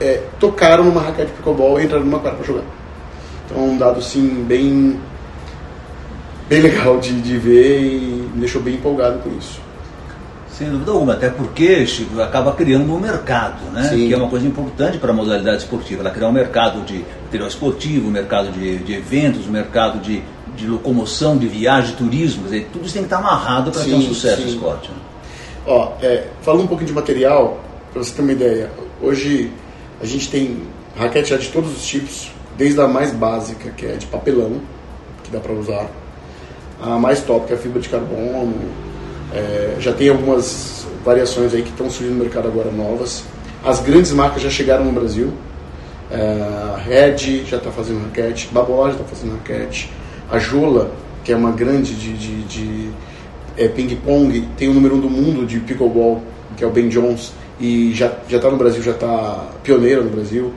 é, 0.00 0.22
tocaram 0.38 0.84
numa 0.84 1.00
raquete 1.00 1.30
de 1.30 1.36
pickleball 1.36 1.80
e 1.80 1.84
entraram 1.84 2.04
numa 2.04 2.18
quadra 2.18 2.38
para 2.38 2.46
jogar. 2.46 2.64
Então 3.46 3.58
é 3.58 3.66
um 3.66 3.78
dado 3.78 3.98
assim 3.98 4.44
bem 4.46 4.98
bem 6.48 6.60
legal 6.60 6.98
de, 6.98 7.20
de 7.20 7.38
ver 7.38 7.80
e 7.80 8.28
me 8.34 8.40
deixou 8.40 8.60
bem 8.60 8.74
empolgado 8.74 9.18
com 9.20 9.30
isso. 9.36 9.60
Sem 10.50 10.70
dúvida 10.70 10.92
alguma, 10.92 11.14
até 11.14 11.30
porque 11.30 11.84
Chico, 11.84 12.20
acaba 12.20 12.52
criando 12.52 12.94
um 12.94 13.00
mercado, 13.00 13.64
né? 13.72 13.88
Sim. 13.88 14.06
que 14.06 14.14
é 14.14 14.16
uma 14.16 14.28
coisa 14.28 14.46
importante 14.46 14.98
para 14.98 15.10
a 15.10 15.14
modalidade 15.14 15.58
esportiva. 15.58 16.02
Ela 16.02 16.10
cria 16.10 16.28
um 16.28 16.32
mercado 16.32 16.82
de 16.82 17.04
material 17.24 17.48
esportivo, 17.48 18.06
um 18.06 18.10
mercado 18.12 18.52
de, 18.52 18.78
de 18.78 18.94
eventos, 18.94 19.48
um 19.48 19.50
mercado 19.50 19.98
de, 19.98 20.22
de 20.56 20.68
locomoção, 20.68 21.36
de 21.36 21.48
viagem, 21.48 21.96
turismo. 21.96 22.44
Dizer, 22.44 22.68
tudo 22.72 22.84
isso 22.84 22.94
tem 22.94 23.02
que 23.02 23.06
estar 23.06 23.18
amarrado 23.18 23.72
para 23.72 23.82
ter 23.82 23.94
um 23.94 24.02
sucesso 24.02 24.42
no 24.42 24.48
esporte. 24.48 24.90
Né? 24.90 24.96
Ó, 25.66 25.92
é, 26.00 26.28
falando 26.42 26.62
um 26.62 26.66
pouquinho 26.68 26.88
de 26.88 26.94
material, 26.94 27.58
para 27.92 28.04
você 28.04 28.14
ter 28.14 28.22
uma 28.22 28.32
ideia, 28.32 28.70
hoje 29.02 29.50
a 30.04 30.06
gente 30.06 30.28
tem 30.28 30.58
raquete 30.94 31.34
de 31.38 31.48
todos 31.48 31.74
os 31.74 31.86
tipos, 31.86 32.30
desde 32.58 32.78
a 32.78 32.86
mais 32.86 33.10
básica, 33.10 33.70
que 33.70 33.86
é 33.86 33.92
de 33.92 34.04
papelão, 34.04 34.60
que 35.22 35.30
dá 35.30 35.40
para 35.40 35.54
usar, 35.54 35.90
a 36.78 36.98
mais 36.98 37.22
top, 37.22 37.46
que 37.46 37.54
é 37.54 37.56
a 37.56 37.58
fibra 37.58 37.80
de 37.80 37.88
carbono, 37.88 38.54
é, 39.32 39.76
já 39.80 39.94
tem 39.94 40.10
algumas 40.10 40.86
variações 41.02 41.54
aí 41.54 41.62
que 41.62 41.70
estão 41.70 41.88
surgindo 41.88 42.18
no 42.18 42.22
mercado 42.22 42.48
agora 42.48 42.70
novas. 42.70 43.24
As 43.64 43.80
grandes 43.80 44.12
marcas 44.12 44.42
já 44.42 44.50
chegaram 44.50 44.84
no 44.84 44.92
Brasil. 44.92 45.32
É, 46.10 46.74
a 46.74 46.76
Red 46.76 47.46
já 47.46 47.56
está 47.56 47.70
fazendo 47.70 48.04
raquete, 48.04 48.50
Babolá 48.52 48.88
já 48.88 48.96
está 48.96 49.04
fazendo 49.04 49.32
raquete. 49.36 49.90
A 50.30 50.38
Jola, 50.38 50.90
que 51.24 51.32
é 51.32 51.36
uma 51.36 51.50
grande 51.50 51.94
de, 51.94 52.12
de, 52.12 52.42
de 52.42 52.90
é, 53.56 53.68
ping-pong, 53.68 54.48
tem 54.58 54.68
o 54.68 54.74
número 54.74 54.96
um 54.96 55.00
do 55.00 55.08
mundo 55.08 55.46
de 55.46 55.60
pickleball, 55.60 56.22
que 56.58 56.62
é 56.62 56.66
o 56.66 56.70
Ben 56.70 56.90
Jones, 56.90 57.32
e 57.60 57.92
já 57.94 58.12
está 58.28 58.50
no 58.50 58.56
Brasil, 58.56 58.82
já 58.82 58.92
está 58.92 59.50
pioneira 59.62 60.02
no 60.02 60.10
Brasil. 60.10 60.52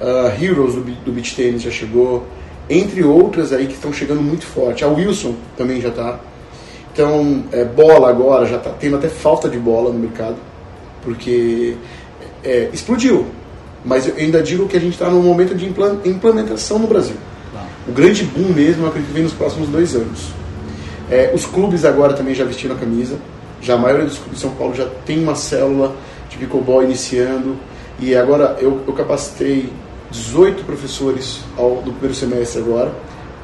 Uh, 0.00 0.42
Heroes 0.42 0.74
do, 0.74 0.82
do 0.82 1.12
beach 1.12 1.36
tennis 1.36 1.62
já 1.62 1.70
chegou, 1.70 2.26
entre 2.68 3.04
outras 3.04 3.52
aí 3.52 3.66
que 3.66 3.74
estão 3.74 3.92
chegando 3.92 4.22
muito 4.22 4.46
forte. 4.46 4.84
A 4.84 4.88
Wilson 4.88 5.34
também 5.56 5.80
já 5.80 5.88
está. 5.88 6.18
Então, 6.92 7.44
é, 7.52 7.64
bola 7.64 8.08
agora 8.08 8.46
já 8.46 8.56
está 8.56 8.70
tendo 8.70 8.96
até 8.96 9.08
falta 9.08 9.48
de 9.48 9.58
bola 9.58 9.92
no 9.92 9.98
mercado, 9.98 10.36
porque 11.02 11.76
é, 12.42 12.68
explodiu. 12.72 13.26
Mas 13.84 14.06
eu 14.06 14.14
ainda 14.16 14.42
digo 14.42 14.68
que 14.68 14.76
a 14.76 14.80
gente 14.80 14.92
está 14.92 15.08
num 15.08 15.22
momento 15.22 15.54
de 15.54 15.66
implementação 16.04 16.78
no 16.78 16.86
Brasil. 16.86 17.16
O 17.88 17.92
grande 17.92 18.24
boom 18.24 18.52
mesmo, 18.52 18.84
eu 18.84 18.88
acredito 18.88 19.08
que 19.08 19.14
vem 19.14 19.22
nos 19.22 19.32
próximos 19.32 19.68
dois 19.68 19.94
anos. 19.94 20.28
É, 21.10 21.32
os 21.34 21.46
clubes 21.46 21.84
agora 21.84 22.12
também 22.12 22.34
já 22.34 22.44
vestiram 22.44 22.76
a 22.76 22.78
camisa. 22.78 23.16
Já 23.62 23.74
a 23.74 23.78
maioria 23.78 24.06
dos 24.06 24.16
clubes 24.16 24.36
de 24.36 24.40
São 24.40 24.50
Paulo 24.50 24.74
já 24.74 24.86
tem 25.04 25.18
uma 25.18 25.34
célula 25.34 25.94
de 26.30 26.38
pickleball 26.38 26.82
iniciando. 26.82 27.56
E 27.98 28.16
agora 28.16 28.56
eu, 28.58 28.80
eu 28.86 28.92
capacitei 28.94 29.70
18 30.10 30.64
professores 30.64 31.40
ao, 31.56 31.82
do 31.82 31.92
primeiro 31.92 32.14
semestre 32.14 32.60
agora. 32.62 32.92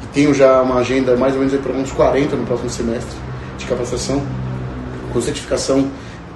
E 0.03 0.07
tenho 0.07 0.33
já 0.33 0.63
uma 0.63 0.77
agenda 0.77 1.17
mais 1.17 1.35
ou 1.35 1.41
menos 1.41 1.55
para 1.61 1.73
uns 1.73 1.93
40 1.93 2.37
no 2.37 2.47
próximo 2.47 2.71
semestre 2.71 3.17
de 3.59 3.67
capacitação, 3.67 4.23
com 5.13 5.21
certificação 5.21 5.91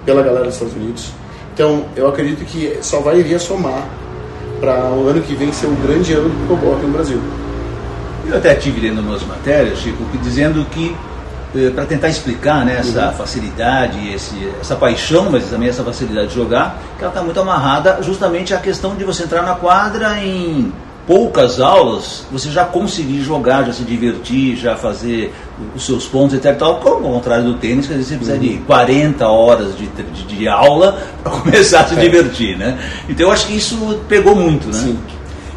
pela 0.04 0.22
galera 0.22 0.46
dos 0.46 0.54
Estados 0.54 0.74
Unidos. 0.74 1.12
Então, 1.54 1.86
eu 1.96 2.08
acredito 2.08 2.44
que 2.44 2.78
só 2.82 3.00
vai 3.00 3.22
vir 3.22 3.34
a 3.34 3.38
somar 3.38 3.88
para 4.60 4.90
o 4.92 5.08
ano 5.08 5.22
que 5.22 5.34
vem 5.34 5.52
ser 5.52 5.66
um 5.66 5.74
grande 5.76 6.12
ano 6.12 6.28
do 6.28 6.34
pickleball 6.40 6.76
aqui 6.76 6.86
no 6.86 6.92
Brasil. 6.92 7.20
Eu 8.26 8.36
até 8.36 8.54
tive 8.54 8.80
lendo 8.80 9.00
umas 9.00 9.22
matérias, 9.24 9.78
Chico, 9.78 10.04
dizendo 10.22 10.64
que 10.70 10.94
para 11.74 11.84
tentar 11.84 12.08
explicar 12.08 12.64
né, 12.64 12.76
essa 12.78 13.08
uhum. 13.08 13.12
facilidade, 13.14 14.12
esse, 14.14 14.34
essa 14.60 14.76
paixão, 14.76 15.28
mas 15.30 15.44
também 15.44 15.68
essa 15.68 15.82
facilidade 15.82 16.28
de 16.28 16.34
jogar, 16.34 16.80
que 16.96 17.02
ela 17.02 17.10
está 17.10 17.22
muito 17.22 17.40
amarrada 17.40 17.98
justamente 18.02 18.54
à 18.54 18.58
questão 18.58 18.94
de 18.94 19.04
você 19.04 19.24
entrar 19.24 19.42
na 19.42 19.54
quadra 19.54 20.18
em 20.22 20.72
poucas 21.06 21.60
aulas, 21.60 22.24
você 22.30 22.50
já 22.50 22.64
conseguir 22.64 23.20
jogar, 23.22 23.64
já 23.64 23.72
se 23.72 23.82
divertir, 23.82 24.56
já 24.56 24.76
fazer 24.76 25.34
os 25.74 25.84
seus 25.84 26.06
pontos, 26.06 26.36
etc. 26.36 26.56
Tal, 26.56 26.76
como 26.78 27.08
ao 27.08 27.14
contrário 27.14 27.46
do 27.46 27.54
tênis, 27.54 27.86
que 27.86 27.92
às 27.92 27.98
vezes 27.98 28.12
você 28.12 28.16
precisa 28.16 28.38
de 28.38 28.58
40 28.58 29.26
uhum. 29.26 29.34
horas 29.34 29.76
de, 29.76 29.86
de, 29.88 30.22
de 30.22 30.48
aula 30.48 31.02
para 31.20 31.32
começar 31.32 31.80
a 31.80 31.88
se 31.88 31.94
é. 31.94 32.00
divertir. 32.00 32.56
Né? 32.56 32.78
Então 33.08 33.26
eu 33.26 33.32
acho 33.32 33.48
que 33.48 33.56
isso 33.56 33.98
pegou 34.08 34.36
muito. 34.36 34.68
Né? 34.68 34.72
Sim, 34.72 34.98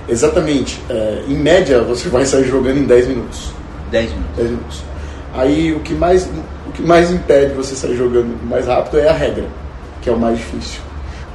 exatamente. 0.10 0.82
É, 0.90 1.22
em 1.28 1.36
média, 1.36 1.84
você 1.84 2.10
vai 2.10 2.26
sair 2.26 2.46
jogando 2.46 2.80
em 2.80 2.86
10 2.86 3.08
minutos. 3.10 3.52
10 3.92 4.10
minutos. 4.10 4.36
10 4.36 4.50
minutos. 4.50 4.93
Aí 5.34 5.74
o 5.74 5.80
que 5.80 5.96
mais, 5.96 6.30
o 6.68 6.72
que 6.72 6.82
mais 6.84 7.12
impede 7.12 7.54
você 7.56 7.76
sair 7.76 7.96
jogando 7.96 8.38
mais 8.48 8.68
rápido 8.68 9.00
é 9.00 9.10
a 9.10 9.14
regra, 9.14 9.48
que 10.02 10.10
é 10.10 10.14
o 10.14 10.18
mais 10.18 10.38
difícil. 10.38 10.80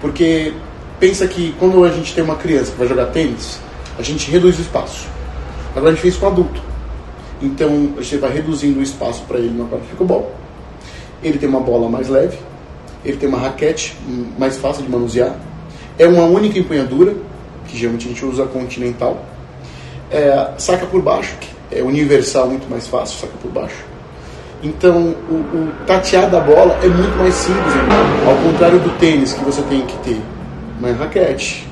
Porque 0.01 0.55
pensa 1.01 1.27
que 1.27 1.53
quando 1.59 1.85
a 1.85 1.91
gente 1.91 2.15
tem 2.15 2.23
uma 2.23 2.37
criança 2.37 2.71
que 2.71 2.79
vai 2.79 2.87
jogar 2.87 3.07
tênis, 3.07 3.59
a 3.99 4.03
gente 4.03 4.31
reduz 4.31 4.57
o 4.57 4.63
espaço. 4.63 5.09
Agora 5.75 5.91
a 5.91 5.95
gente 5.95 6.03
fez 6.03 6.17
com 6.17 6.29
adulto. 6.29 6.63
Então 7.43 7.95
a 7.99 8.03
gente 8.03 8.19
vai 8.19 8.33
reduzindo 8.33 8.79
o 8.79 8.83
espaço 8.83 9.25
para 9.27 9.39
ele 9.39 9.51
na 9.51 9.65
quadra 9.65 9.81
de 9.81 9.89
futebol. 9.89 10.33
Ele 11.21 11.37
tem 11.37 11.49
uma 11.49 11.61
bola 11.61 11.89
mais 11.89 12.09
leve, 12.09 12.39
ele 13.05 13.17
tem 13.17 13.29
uma 13.29 13.39
raquete 13.39 13.97
mais 14.39 14.57
fácil 14.57 14.85
de 14.85 14.91
manusear. 14.91 15.35
É 15.99 16.07
uma 16.07 16.25
única 16.25 16.57
empunhadura, 16.57 17.17
que 17.67 17.77
geralmente 17.77 18.07
a 18.07 18.11
gente 18.11 18.25
usa 18.25 18.47
continental. 18.47 19.25
É, 20.11 20.53
saca 20.57 20.87
por 20.87 21.03
baixo, 21.03 21.37
que 21.41 21.49
é 21.71 21.83
universal, 21.83 22.49
muito 22.49 22.69
mais 22.69 22.87
fácil, 22.87 23.19
saca 23.19 23.35
por 23.41 23.51
baixo. 23.51 23.85
Então, 24.63 25.15
o, 25.31 25.35
o 25.35 25.73
tatear 25.87 26.29
da 26.29 26.41
bola 26.41 26.79
é 26.83 26.89
muito 26.89 27.17
mais 27.17 27.35
simples, 27.35 27.75
ao 28.27 28.35
contrário 28.37 28.81
do 28.81 28.91
tênis, 28.99 29.33
que 29.33 29.45
você 29.45 29.63
tem 29.63 29.83
que 29.83 29.97
ter 29.99 30.21
uma 30.79 30.91
raquete, 30.93 31.69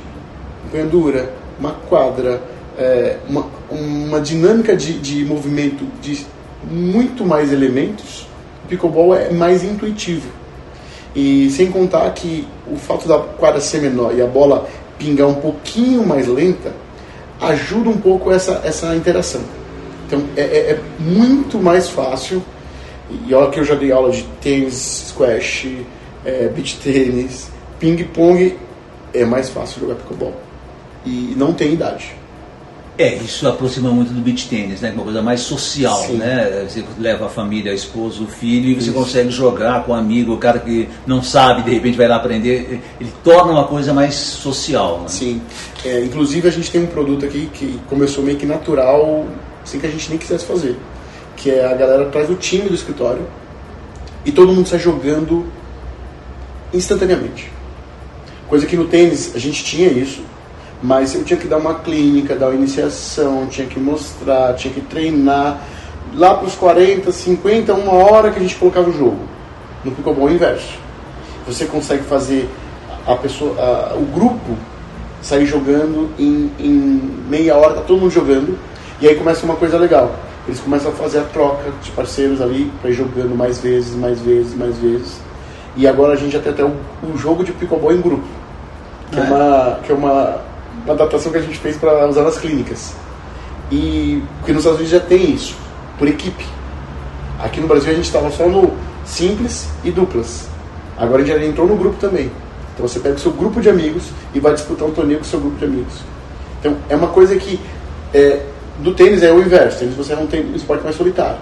empunhadura, 0.66 1.32
uma 1.58 1.72
quadra, 1.88 2.40
é, 2.78 3.16
uma, 3.28 3.46
uma 3.70 4.20
dinâmica 4.20 4.76
de, 4.76 4.98
de 4.98 5.24
movimento 5.24 5.84
de 6.00 6.24
muito 6.70 7.24
mais 7.24 7.52
elementos, 7.52 8.28
o 8.64 8.68
pickleball 8.68 9.14
é 9.14 9.30
mais 9.30 9.64
intuitivo. 9.64 10.28
E 11.14 11.50
sem 11.50 11.70
contar 11.70 12.08
que 12.10 12.46
o 12.70 12.76
fato 12.76 13.08
da 13.08 13.18
quadra 13.18 13.60
ser 13.60 13.80
menor 13.80 14.14
e 14.14 14.20
a 14.20 14.26
bola 14.26 14.68
pingar 14.98 15.28
um 15.28 15.34
pouquinho 15.34 16.06
mais 16.06 16.26
lenta 16.28 16.72
ajuda 17.40 17.88
um 17.88 17.98
pouco 17.98 18.30
essa, 18.30 18.60
essa 18.64 18.94
interação. 18.94 19.40
Então 20.06 20.22
é, 20.36 20.42
é, 20.42 20.70
é 20.72 20.80
muito 20.98 21.58
mais 21.58 21.88
fácil. 21.88 22.42
E 23.26 23.34
olha 23.34 23.50
que 23.50 23.60
eu 23.60 23.64
já 23.64 23.74
dei 23.74 23.92
aula 23.92 24.10
de 24.10 24.22
tênis, 24.40 25.08
squash, 25.08 25.68
é, 26.24 26.48
beach 26.48 26.78
tênis, 26.78 27.48
ping-pong, 27.78 28.56
é 29.14 29.24
mais 29.24 29.48
fácil 29.48 29.80
jogar 29.80 29.94
pickleball 29.94 30.34
e 31.04 31.34
não 31.36 31.52
tem 31.52 31.72
idade. 31.72 32.14
É, 32.98 33.14
isso 33.14 33.46
aproxima 33.46 33.90
muito 33.90 34.10
do 34.10 34.22
beach 34.22 34.48
tênis, 34.48 34.80
né? 34.80 34.90
Uma 34.94 35.04
coisa 35.04 35.20
mais 35.20 35.40
social, 35.40 35.98
Sim. 35.98 36.14
né? 36.14 36.66
Você 36.66 36.82
leva 36.98 37.26
a 37.26 37.28
família, 37.28 37.70
a 37.70 37.74
esposa, 37.74 38.22
o 38.22 38.26
filho 38.26 38.70
e 38.70 38.74
você 38.74 38.88
isso. 38.88 38.98
consegue 38.98 39.30
jogar 39.30 39.84
com 39.84 39.92
um 39.92 39.94
amigo, 39.94 40.32
o 40.32 40.38
cara 40.38 40.58
que 40.58 40.88
não 41.06 41.22
sabe, 41.22 41.62
de 41.62 41.70
repente 41.72 41.96
vai 41.96 42.08
lá 42.08 42.16
aprender. 42.16 42.80
Ele 42.98 43.12
torna 43.22 43.52
uma 43.52 43.64
coisa 43.64 43.92
mais 43.92 44.14
social, 44.14 45.00
né? 45.02 45.08
Sim. 45.08 45.42
É, 45.84 46.02
inclusive 46.02 46.48
a 46.48 46.50
gente 46.50 46.70
tem 46.70 46.82
um 46.82 46.86
produto 46.86 47.26
aqui 47.26 47.50
que 47.52 47.78
começou 47.86 48.24
meio 48.24 48.38
que 48.38 48.46
natural, 48.46 49.26
sem 49.66 49.78
que 49.78 49.86
a 49.86 49.90
gente 49.90 50.08
nem 50.08 50.18
quisesse 50.18 50.46
fazer. 50.46 50.76
Que 51.36 51.50
é 51.50 51.66
a 51.66 51.74
galera 51.74 52.06
traz 52.06 52.30
o 52.30 52.34
time 52.34 52.68
do 52.68 52.74
escritório 52.74 53.26
e 54.24 54.32
todo 54.32 54.52
mundo 54.52 54.66
sai 54.66 54.78
jogando 54.78 55.44
instantaneamente. 56.72 57.50
Coisa 58.48 58.64
que 58.64 58.76
no 58.76 58.86
tênis 58.86 59.32
a 59.34 59.38
gente 59.38 59.62
tinha 59.62 59.88
isso, 59.88 60.22
mas 60.82 61.14
eu 61.14 61.24
tinha 61.24 61.38
que 61.38 61.48
dar 61.48 61.58
uma 61.58 61.74
clínica, 61.80 62.34
dar 62.36 62.46
uma 62.46 62.54
iniciação, 62.54 63.46
tinha 63.46 63.66
que 63.66 63.78
mostrar, 63.78 64.54
tinha 64.54 64.72
que 64.72 64.80
treinar. 64.80 65.60
Lá 66.14 66.34
para 66.34 66.46
os 66.46 66.54
40, 66.54 67.10
50, 67.10 67.74
uma 67.74 67.92
hora 67.92 68.30
que 68.30 68.38
a 68.38 68.42
gente 68.42 68.54
colocava 68.56 68.88
o 68.88 68.92
jogo. 68.92 69.18
No 69.84 69.90
pickleball 69.90 70.28
é 70.28 70.32
o 70.32 70.34
inverso. 70.34 70.78
Você 71.46 71.66
consegue 71.66 72.04
fazer 72.04 72.48
a 73.06 73.14
pessoa, 73.16 73.54
a, 73.60 73.94
o 73.94 74.04
grupo 74.06 74.56
sair 75.22 75.46
jogando 75.46 76.10
em, 76.18 76.50
em 76.58 77.24
meia 77.28 77.56
hora, 77.56 77.74
tá 77.74 77.80
todo 77.82 78.00
mundo 78.00 78.10
jogando, 78.10 78.58
e 79.00 79.08
aí 79.08 79.14
começa 79.14 79.44
uma 79.44 79.56
coisa 79.56 79.78
legal. 79.78 80.14
Eles 80.46 80.60
começam 80.60 80.92
a 80.92 80.94
fazer 80.94 81.18
a 81.18 81.24
troca 81.24 81.70
de 81.82 81.90
parceiros 81.90 82.40
ali, 82.40 82.70
para 82.80 82.90
ir 82.90 82.94
jogando 82.94 83.36
mais 83.36 83.58
vezes, 83.58 83.94
mais 83.96 84.20
vezes, 84.20 84.54
mais 84.54 84.76
vezes. 84.78 85.20
E 85.76 85.86
agora 85.86 86.12
a 86.12 86.16
gente 86.16 86.32
já 86.32 86.40
tem 86.40 86.52
até 86.52 86.64
o, 86.64 86.72
o 87.02 87.18
jogo 87.18 87.44
de 87.44 87.52
pickleball 87.52 87.92
em 87.92 88.00
grupo, 88.00 88.24
que 89.10 89.18
é, 89.18 89.22
é 89.22 89.24
uma, 89.24 89.78
que 89.82 89.92
é 89.92 89.94
uma 89.94 90.40
uma 90.84 90.94
adaptação 90.94 91.32
que 91.32 91.38
a 91.38 91.42
gente 91.42 91.58
fez 91.58 91.76
para 91.76 92.06
usar 92.08 92.22
nas 92.22 92.38
clínicas. 92.38 92.94
E 93.70 94.22
porque 94.38 94.52
nos 94.52 94.62
Estados 94.62 94.80
Unidos 94.80 94.90
já 94.90 95.00
tem 95.00 95.32
isso, 95.32 95.56
por 95.98 96.06
equipe. 96.06 96.46
Aqui 97.38 97.60
no 97.60 97.66
Brasil 97.66 97.90
a 97.90 97.94
gente 97.94 98.04
estava 98.04 98.30
só 98.30 98.48
no 98.48 98.72
simples 99.04 99.68
e 99.84 99.90
duplas. 99.90 100.48
Agora 100.96 101.22
a 101.22 101.24
gente 101.24 101.38
já 101.38 101.44
entrou 101.44 101.66
no 101.66 101.76
grupo 101.76 101.96
também. 101.98 102.30
Então 102.74 102.86
você 102.86 103.00
pega 103.00 103.16
o 103.16 103.18
seu 103.18 103.32
grupo 103.32 103.60
de 103.60 103.68
amigos 103.68 104.04
e 104.34 104.40
vai 104.40 104.54
disputar 104.54 104.86
um 104.86 104.92
torneio 104.92 105.18
com 105.18 105.24
o 105.24 105.28
seu 105.28 105.40
grupo 105.40 105.56
de 105.56 105.64
amigos. 105.64 105.94
Então 106.60 106.76
é 106.88 106.96
uma 106.96 107.08
coisa 107.08 107.36
que 107.36 107.60
é, 108.14 108.42
do 108.80 108.94
tênis 108.94 109.22
é 109.22 109.32
o 109.32 109.40
inverso. 109.40 109.78
Tênis 109.78 109.94
você 109.94 110.14
não 110.14 110.26
tem 110.26 110.44
um 110.44 110.54
esporte 110.54 110.84
mais 110.84 110.96
solitário. 110.96 111.38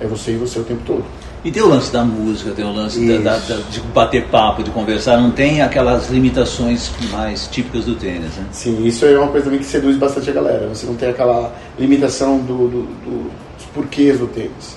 É 0.00 0.06
você 0.06 0.32
e 0.32 0.36
você 0.36 0.58
o 0.58 0.64
tempo 0.64 0.82
todo. 0.86 1.04
E 1.44 1.50
tem 1.50 1.60
o 1.60 1.68
lance 1.68 1.92
da 1.92 2.04
música, 2.04 2.52
tem 2.52 2.64
o 2.64 2.72
lance 2.72 3.04
da, 3.18 3.36
da, 3.36 3.56
de 3.68 3.80
bater 3.92 4.26
papo, 4.28 4.62
de 4.62 4.70
conversar, 4.70 5.16
não 5.20 5.32
tem 5.32 5.60
aquelas 5.60 6.08
limitações 6.08 6.92
mais 7.10 7.48
típicas 7.48 7.84
do 7.84 7.96
tênis, 7.96 8.36
né? 8.36 8.46
Sim, 8.52 8.84
isso 8.86 9.04
é 9.04 9.18
uma 9.18 9.26
coisa 9.26 9.46
também 9.46 9.58
que 9.58 9.66
seduz 9.66 9.96
bastante 9.96 10.30
a 10.30 10.32
galera. 10.32 10.68
Você 10.68 10.86
não 10.86 10.94
tem 10.94 11.08
aquela 11.08 11.52
limitação 11.76 12.38
do, 12.38 12.68
do, 12.68 12.82
do, 12.82 13.30
dos 13.56 13.66
porquês 13.74 14.20
do 14.20 14.28
tênis. 14.28 14.76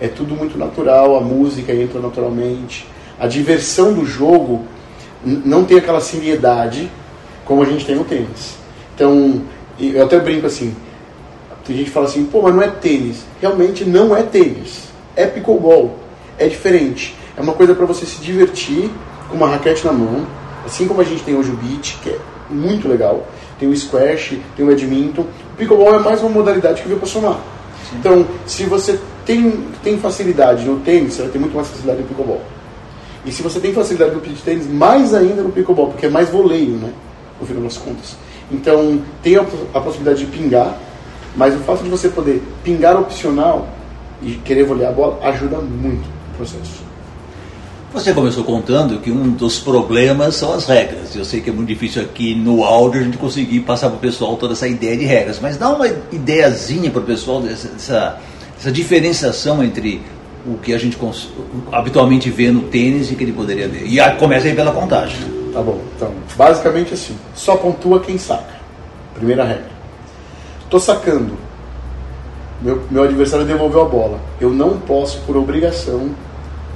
É 0.00 0.06
tudo 0.06 0.36
muito 0.36 0.56
natural, 0.56 1.16
a 1.16 1.20
música 1.20 1.72
entra 1.74 2.00
naturalmente, 2.00 2.86
a 3.18 3.26
diversão 3.26 3.92
do 3.92 4.04
jogo 4.04 4.64
não 5.24 5.64
tem 5.64 5.78
aquela 5.78 6.00
seriedade 6.00 6.88
como 7.44 7.62
a 7.62 7.64
gente 7.64 7.84
tem 7.84 7.96
no 7.96 8.04
tênis. 8.04 8.56
Então, 8.94 9.42
eu 9.80 10.04
até 10.04 10.20
brinco 10.20 10.46
assim, 10.46 10.74
tem 11.64 11.76
gente 11.76 11.86
que 11.86 11.92
fala 11.92 12.06
assim, 12.06 12.24
pô, 12.24 12.42
mas 12.42 12.54
não 12.54 12.62
é 12.62 12.68
tênis. 12.68 13.24
Realmente 13.40 13.84
não 13.84 14.16
é 14.16 14.22
tênis, 14.22 14.88
é 15.16 15.26
pickleball 15.26 16.04
é 16.38 16.48
diferente. 16.48 17.14
É 17.36 17.40
uma 17.40 17.52
coisa 17.52 17.74
para 17.74 17.86
você 17.86 18.06
se 18.06 18.20
divertir 18.20 18.90
com 19.28 19.36
uma 19.36 19.48
raquete 19.48 19.84
na 19.84 19.92
mão, 19.92 20.26
assim 20.64 20.86
como 20.86 21.00
a 21.00 21.04
gente 21.04 21.22
tem 21.22 21.36
hoje 21.36 21.50
o 21.50 21.56
beach, 21.56 21.98
que 22.02 22.10
é 22.10 22.18
muito 22.50 22.88
legal. 22.88 23.26
Tem 23.58 23.68
o 23.68 23.76
squash, 23.76 24.36
tem 24.56 24.64
o 24.64 24.68
badminton. 24.68 25.22
O 25.22 25.56
pickleball 25.56 25.94
é 25.94 25.98
mais 25.98 26.20
uma 26.20 26.30
modalidade 26.30 26.82
que 26.82 26.88
veio 26.88 26.98
para 26.98 27.08
somar. 27.08 27.38
Sim. 27.88 27.96
Então, 27.98 28.26
se 28.46 28.64
você 28.64 28.98
tem, 29.24 29.64
tem 29.82 29.98
facilidade 29.98 30.64
no 30.64 30.80
tênis, 30.80 31.14
você 31.14 31.22
vai 31.22 31.30
ter 31.30 31.38
muito 31.38 31.54
mais 31.54 31.68
facilidade 31.68 32.02
no 32.02 32.08
pickleball. 32.08 32.42
E 33.24 33.32
se 33.32 33.42
você 33.42 33.58
tem 33.58 33.72
facilidade 33.72 34.14
no 34.14 34.20
beach 34.20 34.42
tênis, 34.42 34.66
mais 34.66 35.14
ainda 35.14 35.42
no 35.42 35.50
pickleball, 35.50 35.88
porque 35.88 36.06
é 36.06 36.10
mais 36.10 36.28
voleio, 36.28 36.76
né? 36.76 36.92
No 37.40 37.46
final 37.46 37.62
das 37.62 37.76
contas. 37.76 38.16
Então, 38.50 39.00
tem 39.22 39.36
a, 39.36 39.44
a 39.72 39.80
possibilidade 39.80 40.24
de 40.24 40.26
pingar, 40.26 40.78
mas 41.36 41.54
o 41.54 41.58
fato 41.58 41.82
de 41.82 41.88
você 41.88 42.08
poder 42.08 42.42
pingar 42.62 42.98
opcional 42.98 43.68
e 44.22 44.32
querer 44.36 44.64
volear 44.64 44.90
a 44.90 44.94
bola 44.94 45.18
ajuda 45.22 45.58
muito 45.58 46.08
processo. 46.36 46.84
Você 47.92 48.12
começou 48.12 48.42
contando 48.42 48.98
que 48.98 49.08
um 49.08 49.30
dos 49.30 49.60
problemas 49.60 50.34
são 50.34 50.52
as 50.52 50.66
regras. 50.66 51.14
Eu 51.14 51.24
sei 51.24 51.40
que 51.40 51.48
é 51.48 51.52
muito 51.52 51.68
difícil 51.68 52.02
aqui 52.02 52.34
no 52.34 52.64
áudio 52.64 53.00
a 53.00 53.04
gente 53.04 53.16
conseguir 53.16 53.60
passar 53.60 53.88
para 53.88 53.98
o 53.98 54.00
pessoal 54.00 54.36
toda 54.36 54.52
essa 54.52 54.66
ideia 54.66 54.96
de 54.96 55.04
regras, 55.04 55.38
mas 55.40 55.56
dá 55.56 55.70
uma 55.70 55.86
ideiazinha 56.10 56.90
para 56.90 57.00
o 57.00 57.04
pessoal 57.04 57.40
dessa, 57.40 57.68
dessa, 57.68 58.18
dessa, 58.56 58.72
diferenciação 58.72 59.62
entre 59.62 60.02
o 60.44 60.58
que 60.58 60.74
a 60.74 60.78
gente 60.78 60.98
habitualmente 61.70 62.30
vê 62.30 62.50
no 62.50 62.62
tênis 62.62 63.12
e 63.12 63.14
que 63.14 63.22
ele 63.22 63.32
poderia 63.32 63.68
ver. 63.68 63.86
E 63.86 64.00
começa 64.16 64.48
aí 64.48 64.56
pela 64.56 64.72
contagem. 64.72 65.18
Tá 65.52 65.62
bom. 65.62 65.80
Então, 65.94 66.12
basicamente 66.36 66.94
assim, 66.94 67.16
só 67.32 67.54
pontua 67.54 68.00
quem 68.00 68.18
saca. 68.18 68.54
Primeira 69.14 69.44
regra. 69.44 69.73
Estou 70.64 70.80
sacando 70.80 71.36
meu, 72.64 72.82
meu 72.90 73.02
adversário 73.02 73.44
devolveu 73.44 73.82
a 73.82 73.84
bola. 73.84 74.18
Eu 74.40 74.48
não 74.48 74.78
posso, 74.78 75.20
por 75.26 75.36
obrigação, 75.36 76.10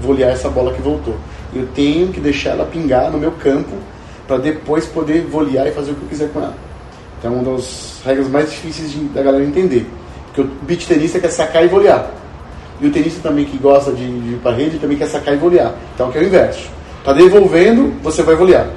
volear 0.01 0.31
essa 0.31 0.51
bola 0.51 0.75
que 0.75 0.83
voltou. 0.83 1.17
Eu 1.55 1.67
tenho 1.75 2.09
que 2.09 2.21
deixar 2.21 2.51
ela 2.51 2.67
pingar 2.67 3.11
no 3.11 3.17
meu 3.17 3.33
campo 3.33 3.75
para 4.27 4.37
depois 4.37 4.85
poder 4.85 5.23
volear 5.23 5.67
e 5.67 5.73
fazer 5.73 5.93
o 5.93 5.95
que 5.95 6.03
eu 6.03 6.09
quiser 6.09 6.29
com 6.31 6.41
ela. 6.41 6.55
Então, 7.19 7.33
é 7.33 7.37
uma 7.37 7.57
das 7.57 8.03
regras 8.05 8.29
mais 8.29 8.51
difíceis 8.51 8.93
de, 8.93 8.99
da 9.05 9.23
galera 9.23 9.43
entender. 9.43 9.89
Porque 10.27 10.43
o 10.43 10.45
beat 10.63 10.87
tenista 10.87 11.19
quer 11.19 11.31
sacar 11.31 11.65
e 11.65 11.69
volear. 11.69 12.11
E 12.81 12.87
o 12.87 12.93
tenista 12.93 13.27
também 13.27 13.47
que 13.47 13.57
gosta 13.57 13.91
de, 13.91 14.07
de 14.07 14.35
ir 14.35 14.41
para 14.43 14.55
rede 14.55 14.79
também 14.79 14.99
quer 14.99 15.07
sacar 15.07 15.33
e 15.33 15.39
volear. 15.39 15.75
Então, 15.95 16.13
que 16.13 16.19
é 16.19 16.21
o 16.21 16.25
inverso. 16.25 16.69
Tá 17.03 17.15
devolvendo, 17.15 17.95
você 18.03 18.23
vai 18.23 18.37
volear. 18.37 18.69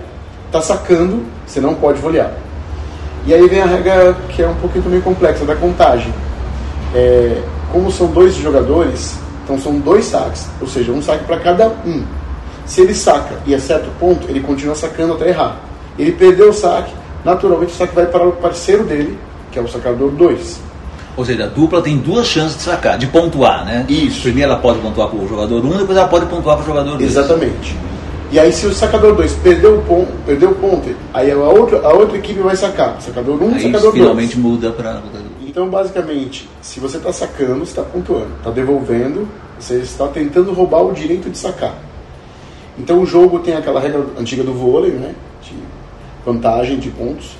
Tá 0.49 0.61
sacando, 0.61 1.23
você 1.45 1.59
não 1.59 1.75
pode 1.75 1.99
volear. 1.99 2.33
E 3.25 3.33
aí 3.33 3.47
vem 3.47 3.61
a 3.61 3.65
regra 3.65 4.15
que 4.29 4.41
é 4.41 4.47
um 4.47 4.55
pouquinho 4.55 4.83
também 4.83 5.01
complexa, 5.01 5.45
da 5.45 5.55
contagem. 5.55 6.13
É, 6.93 7.41
como 7.71 7.91
são 7.91 8.07
dois 8.07 8.35
jogadores, 8.35 9.17
então 9.43 9.59
são 9.59 9.79
dois 9.79 10.05
saques, 10.05 10.47
ou 10.59 10.67
seja, 10.67 10.91
um 10.91 11.01
saque 11.01 11.23
para 11.25 11.39
cada 11.39 11.67
um. 11.85 12.03
Se 12.65 12.81
ele 12.81 12.93
saca 12.93 13.35
e 13.45 13.55
acerta 13.55 13.87
o 13.87 13.91
ponto, 13.99 14.27
ele 14.29 14.39
continua 14.39 14.75
sacando 14.75 15.13
até 15.13 15.29
errar. 15.29 15.57
Ele 15.97 16.11
perdeu 16.11 16.49
o 16.49 16.53
saque, 16.53 16.93
naturalmente 17.23 17.73
o 17.73 17.75
saque 17.75 17.95
vai 17.95 18.05
para 18.05 18.27
o 18.27 18.31
parceiro 18.33 18.83
dele, 18.83 19.17
que 19.51 19.59
é 19.59 19.61
o 19.61 19.67
sacador 19.67 20.11
2. 20.11 20.59
Ou 21.17 21.25
seja, 21.25 21.43
a 21.43 21.47
dupla 21.47 21.81
tem 21.81 21.97
duas 21.97 22.25
chances 22.25 22.57
de 22.57 22.63
sacar, 22.63 22.97
de 22.97 23.07
pontuar, 23.07 23.65
né? 23.65 23.85
Isso. 23.89 24.21
Primeiro 24.21 24.51
ela 24.51 24.61
pode 24.61 24.79
pontuar 24.79 25.09
com 25.09 25.17
o 25.17 25.27
jogador 25.27 25.63
1, 25.63 25.67
um, 25.67 25.77
depois 25.77 25.97
ela 25.97 26.07
pode 26.07 26.25
pontuar 26.25 26.55
com 26.57 26.63
o 26.63 26.65
jogador 26.65 26.97
2. 26.97 27.03
Exatamente. 27.03 27.77
E 28.31 28.39
aí 28.39 28.53
se 28.53 28.65
o 28.65 28.73
sacador 28.73 29.13
2 29.13 29.33
perdeu 29.43 29.79
o 29.79 29.81
ponto, 29.83 30.11
perdeu 30.25 30.51
o 30.51 30.55
ponto, 30.55 30.89
aí 31.13 31.29
a 31.29 31.37
outra, 31.37 31.85
a 31.85 31.93
outra 31.93 32.17
equipe 32.17 32.39
vai 32.39 32.55
sacar. 32.55 33.01
Sacador 33.01 33.35
1, 33.41 33.45
um, 33.45 33.59
sacador 33.59 33.91
2. 33.91 33.93
finalmente 33.93 34.39
muda 34.39 34.71
para 34.71 35.01
Então, 35.45 35.69
basicamente, 35.69 36.49
se 36.61 36.79
você 36.79 36.95
está 36.95 37.11
sacando, 37.11 37.59
você 37.59 37.71
está 37.71 37.83
pontuando. 37.83 38.29
Está 38.37 38.49
devolvendo, 38.49 39.27
você 39.59 39.79
está 39.79 40.07
tentando 40.07 40.53
roubar 40.53 40.81
o 40.81 40.93
direito 40.93 41.29
de 41.29 41.37
sacar. 41.37 41.75
Então 42.79 43.01
o 43.01 43.05
jogo 43.05 43.39
tem 43.39 43.53
aquela 43.53 43.81
regra 43.81 44.05
antiga 44.17 44.43
do 44.43 44.53
vôlei, 44.53 44.91
né? 44.91 45.13
De 45.43 45.53
vantagem 46.25 46.79
de 46.79 46.89
pontos. 46.89 47.35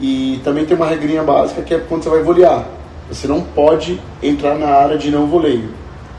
E 0.00 0.40
também 0.44 0.64
tem 0.64 0.76
uma 0.76 0.86
regrinha 0.86 1.24
básica 1.24 1.60
que 1.60 1.74
é 1.74 1.78
quando 1.78 2.04
você 2.04 2.08
vai 2.08 2.22
volear. 2.22 2.68
Você 3.08 3.26
não 3.26 3.40
pode 3.40 4.00
entrar 4.22 4.54
na 4.56 4.68
área 4.68 4.96
de 4.96 5.10
não 5.10 5.26
voleio, 5.26 5.70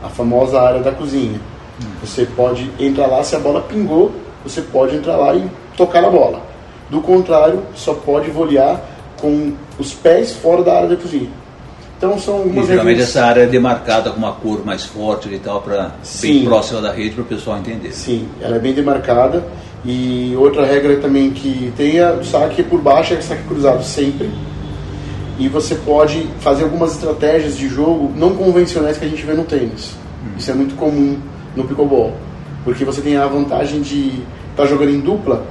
a 0.04 0.10
famosa 0.10 0.60
área 0.60 0.82
da 0.82 0.92
cozinha. 0.92 1.40
Você 2.02 2.26
pode 2.26 2.70
entrar 2.80 3.08
lá, 3.08 3.24
se 3.24 3.36
a 3.36 3.40
bola 3.40 3.62
pingou, 3.62 4.12
você 4.44 4.62
pode 4.62 4.96
entrar 4.96 5.18
lá 5.18 5.36
e 5.36 5.50
tocar 5.78 6.02
na 6.02 6.10
bola. 6.10 6.42
Do 6.90 7.02
contrário, 7.02 7.64
só 7.76 7.94
pode 7.94 8.30
volear 8.30 8.82
com 9.20 9.54
os 9.78 9.94
pés 9.94 10.34
fora 10.34 10.64
da 10.64 10.76
área 10.76 10.90
da 10.90 10.96
cozinha. 10.96 11.30
Então 11.98 12.18
são 12.18 12.38
algumas 12.38 12.66
e, 12.66 12.68
geralmente 12.70 12.96
regras... 12.96 13.10
essa 13.10 13.26
área 13.26 13.42
é 13.42 13.46
demarcada 13.46 14.10
com 14.10 14.18
uma 14.18 14.34
cor 14.34 14.66
mais 14.66 14.84
forte 14.84 15.30
e 15.30 15.38
tal, 15.38 15.62
para 15.62 15.92
bem 16.22 16.44
próxima 16.44 16.82
da 16.82 16.92
rede 16.92 17.12
para 17.12 17.22
o 17.22 17.26
pessoal 17.26 17.60
entender. 17.60 17.92
Sim, 17.92 18.28
ela 18.42 18.56
é 18.56 18.60
bem 18.60 18.74
demarcada. 18.74 19.46
E 19.86 20.36
outra 20.38 20.66
regra 20.66 20.98
também 20.98 21.32
que 21.32 21.72
tem 21.78 22.02
o 22.02 22.24
saque 22.24 22.64
por 22.64 22.82
baixo 22.82 23.14
é 23.14 23.22
saque 23.22 23.44
cruzado 23.44 23.84
sempre 23.84 24.30
e 25.42 25.48
você 25.48 25.74
pode 25.74 26.28
fazer 26.40 26.64
algumas 26.64 26.92
estratégias 26.92 27.58
de 27.58 27.68
jogo 27.68 28.12
não 28.16 28.36
convencionais 28.36 28.98
que 28.98 29.06
a 29.06 29.08
gente 29.08 29.26
vê 29.26 29.34
no 29.34 29.44
tênis. 29.44 29.96
Hum. 30.24 30.38
Isso 30.38 30.52
é 30.52 30.54
muito 30.54 30.76
comum 30.76 31.18
no 31.56 31.64
pickleball, 31.64 32.14
porque 32.64 32.86
você 32.86 33.02
tem 33.02 33.18
a 33.18 33.28
vantagem 33.28 33.82
de 33.82 34.08
estar 34.52 34.64
tá 34.64 34.66
jogando 34.66 34.92
em 34.92 35.00
dupla 35.00 35.46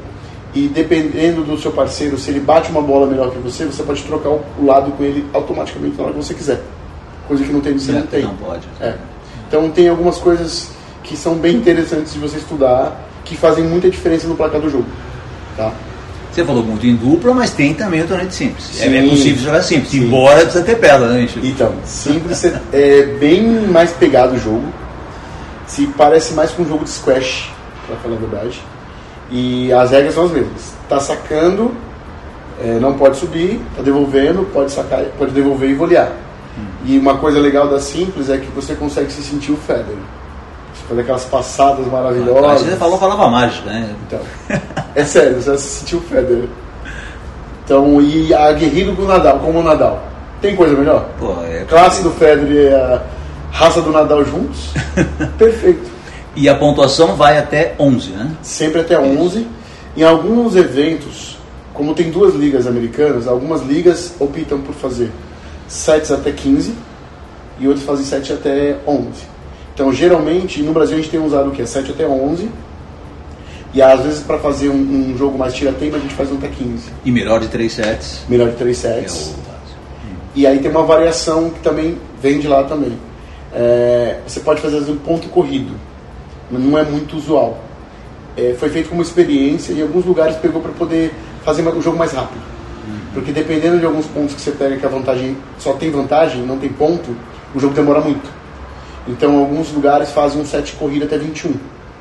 e 0.55 0.67
dependendo 0.67 1.43
do 1.43 1.57
seu 1.59 1.71
parceiro, 1.71 2.19
se 2.19 2.31
ele 2.31 2.41
bate 2.41 2.71
uma 2.71 2.83
bola 2.83 3.07
melhor 3.07 3.31
que 3.31 3.39
você, 3.39 3.65
você 3.65 3.83
pode 3.83 4.03
trocar 4.03 4.31
o 4.31 4.65
lado 4.65 4.91
com 4.93 5.05
ele 5.05 5.25
automaticamente 5.33 5.97
na 5.97 6.05
hora 6.05 6.13
que 6.13 6.19
você 6.19 6.35
quiser. 6.35 6.61
Coisa 7.29 7.45
que 7.45 7.53
no 7.53 7.61
tênis 7.61 7.83
você 7.83 7.93
não 7.93 8.03
tem. 8.03 8.23
Não 8.25 8.35
pode. 8.35 8.67
É. 8.81 8.95
Então 9.47 9.71
tem 9.71 9.89
algumas 9.89 10.19
coisas 10.19 10.71
que 11.05 11.17
são 11.17 11.37
bem 11.37 11.57
interessantes 11.57 12.13
de 12.13 12.19
você 12.19 12.39
estudar, 12.39 13.09
que 13.25 13.37
fazem 13.37 13.65
muita 13.65 13.89
diferença 13.89 14.27
no 14.27 14.35
placar 14.35 14.61
do 14.61 14.69
jogo. 14.69 14.87
Tá? 15.57 15.73
Você 16.33 16.45
falou 16.45 16.63
muito 16.63 16.87
em 16.87 16.95
dupla, 16.95 17.35
mas 17.35 17.51
tem 17.51 17.75
também 17.75 18.03
o 18.03 18.07
torneio 18.07 18.31
simples. 18.31 18.81
É, 18.81 18.97
é 18.97 19.09
possível 19.09 19.43
jogar 19.43 19.63
simples, 19.63 19.91
Sim. 19.91 20.05
embora 20.05 20.43
precisa 20.43 20.65
ter 20.65 20.77
pedra, 20.77 21.09
né, 21.09 21.27
Chico? 21.27 21.45
Então, 21.45 21.73
simples 21.85 22.45
é 22.73 23.03
bem 23.19 23.43
mais 23.69 23.93
pegado 23.93 24.35
o 24.35 24.39
jogo. 24.39 24.65
Se 25.71 25.87
parece 25.87 26.35
mais 26.35 26.51
com 26.51 26.63
um 26.63 26.69
jogo 26.69 26.85
de 26.85 26.91
squash, 26.91 27.51
para 27.87 27.97
falar 27.97 28.17
a 28.17 28.19
verdade. 28.19 28.61
E 29.31 29.73
as 29.73 29.93
regras 29.93 30.15
são 30.15 30.25
as 30.25 30.33
mesmas. 30.33 30.75
Tá 30.89 30.99
sacando, 30.99 31.73
é, 32.61 32.79
não 32.81 32.95
pode 32.95 33.17
subir, 33.17 33.61
tá 33.77 33.83
devolvendo, 33.83 34.45
pode 34.53 34.73
sacar, 34.73 35.05
pode 35.17 35.31
devolver 35.31 35.71
e 35.71 35.75
volear. 35.75 36.11
Hum. 36.59 36.67
E 36.85 36.99
uma 36.99 37.19
coisa 37.19 37.39
legal 37.39 37.69
da 37.69 37.79
simples 37.79 38.29
é 38.29 38.37
que 38.37 38.51
você 38.51 38.75
consegue 38.75 39.13
se 39.13 39.23
sentir 39.23 39.53
o 39.53 39.57
Federer 39.57 39.97
fazer 40.91 41.03
aquelas 41.03 41.25
passadas 41.25 41.87
maravilhosas. 41.87 42.63
Você 42.63 42.77
falou 42.77 42.99
falava 42.99 43.29
mágica, 43.29 43.71
né? 43.71 43.95
Então, 44.07 44.19
é 44.95 45.05
sério, 45.05 45.41
você 45.41 45.57
sentiu 45.57 45.99
o 45.99 46.03
Federer. 46.03 46.49
Então, 47.65 48.01
e 48.01 48.35
aguerrido 48.35 48.97
com 48.97 49.03
o 49.03 49.07
Nadal, 49.07 49.39
como 49.39 49.61
o 49.61 49.63
Nadal. 49.63 50.03
Tem 50.41 50.57
coisa 50.57 50.75
melhor? 50.75 51.09
Pô, 51.19 51.35
é 51.45 51.65
Classe 51.69 52.03
do 52.03 52.11
Federer 52.11 52.73
e 52.73 52.75
a 52.75 53.03
raça 53.51 53.81
do 53.81 53.91
Nadal 53.91 54.25
juntos? 54.25 54.71
Perfeito. 55.39 55.91
E 56.37 56.49
a 56.49 56.55
pontuação 56.55 57.17
vai 57.17 57.39
até 57.39 57.75
11, 57.79 58.11
né? 58.11 58.37
Sempre 58.43 58.81
até 58.81 58.99
11. 58.99 59.47
Em 59.97 60.03
alguns 60.03 60.55
eventos, 60.55 61.37
como 61.75 61.95
tem 61.95 62.11
duas 62.11 62.35
ligas 62.35 62.67
americanas, 62.67 63.27
algumas 63.27 63.63
ligas 63.63 64.15
optam 64.21 64.61
por 64.61 64.75
fazer 64.75 65.11
sets 65.67 66.11
até 66.11 66.31
15 66.31 66.75
e 67.59 67.67
outras 67.67 67.85
fazem 67.85 68.05
7 68.05 68.33
até 68.33 68.77
11. 68.87 69.09
Então, 69.75 69.93
geralmente, 69.93 70.63
no 70.63 70.73
Brasil 70.73 70.97
a 70.97 71.01
gente 71.01 71.11
tem 71.11 71.21
usado 71.21 71.49
o 71.49 71.53
que? 71.53 71.65
7 71.67 71.93
até 71.93 72.07
11. 72.07 72.49
E 73.73 73.81
às 73.81 74.01
vezes 74.03 74.21
para 74.21 74.39
fazer 74.39 74.69
um, 74.69 74.75
um, 75.13 75.17
jogo 75.17 75.39
mais 75.39 75.55
tira-tempo 75.55 75.95
a 75.95 75.99
gente 75.99 76.15
faz 76.15 76.31
um 76.33 76.37
até 76.37 76.49
15. 76.49 76.91
E 77.05 77.13
melhor 77.13 77.41
de 77.41 77.49
3 77.49 77.73
sets? 77.73 78.23
Melhor 78.29 78.51
de 78.51 78.57
3 78.57 78.77
sets. 78.77 79.35
É 79.37 79.51
e 80.35 80.47
aí 80.47 80.59
tem 80.59 80.71
uma 80.71 80.83
variação 80.83 81.51
que 81.51 81.61
também 81.61 81.97
vem 82.21 82.41
de 82.41 82.49
lá 82.49 82.65
também. 82.65 82.93
É, 83.53 84.21
você 84.27 84.41
pode 84.41 84.61
fazer 84.61 84.79
um 84.91 84.97
ponto 84.97 85.29
corrido, 85.29 85.73
mas 86.51 86.63
não 86.63 86.79
é 86.79 86.83
muito 86.83 87.17
usual. 87.17 87.59
É, 88.37 88.55
foi 88.59 88.69
feito 88.69 88.89
como 88.89 89.03
experiência 89.03 89.73
e 89.73 89.81
em 89.81 89.83
alguns 89.83 90.05
lugares 90.05 90.37
pegou 90.37 90.61
para 90.61 90.73
poder 90.73 91.13
fazer 91.45 91.67
o 91.67 91.83
jogo 91.83 91.99
mais 91.99 92.13
rápido. 92.13 92.51
Porque 93.13 93.33
dependendo 93.33 93.79
de 93.79 93.85
alguns 93.85 94.07
pontos 94.07 94.35
que 94.35 94.41
você 94.41 94.53
pega 94.53 94.77
que 94.77 94.87
a 94.87 94.89
vantagem 94.89 95.37
só 95.59 95.73
tem 95.73 95.91
vantagem, 95.91 96.43
não 96.43 96.59
tem 96.59 96.69
ponto, 96.69 97.15
o 97.55 97.59
jogo 97.59 97.75
demora 97.75 98.01
muito. 98.01 98.29
Então, 99.09 99.39
alguns 99.39 99.73
lugares 99.73 100.11
fazem 100.11 100.41
um 100.41 100.45
set 100.45 100.67
de 100.67 100.73
corrida 100.73 101.07
até 101.07 101.19
21. 101.19 101.55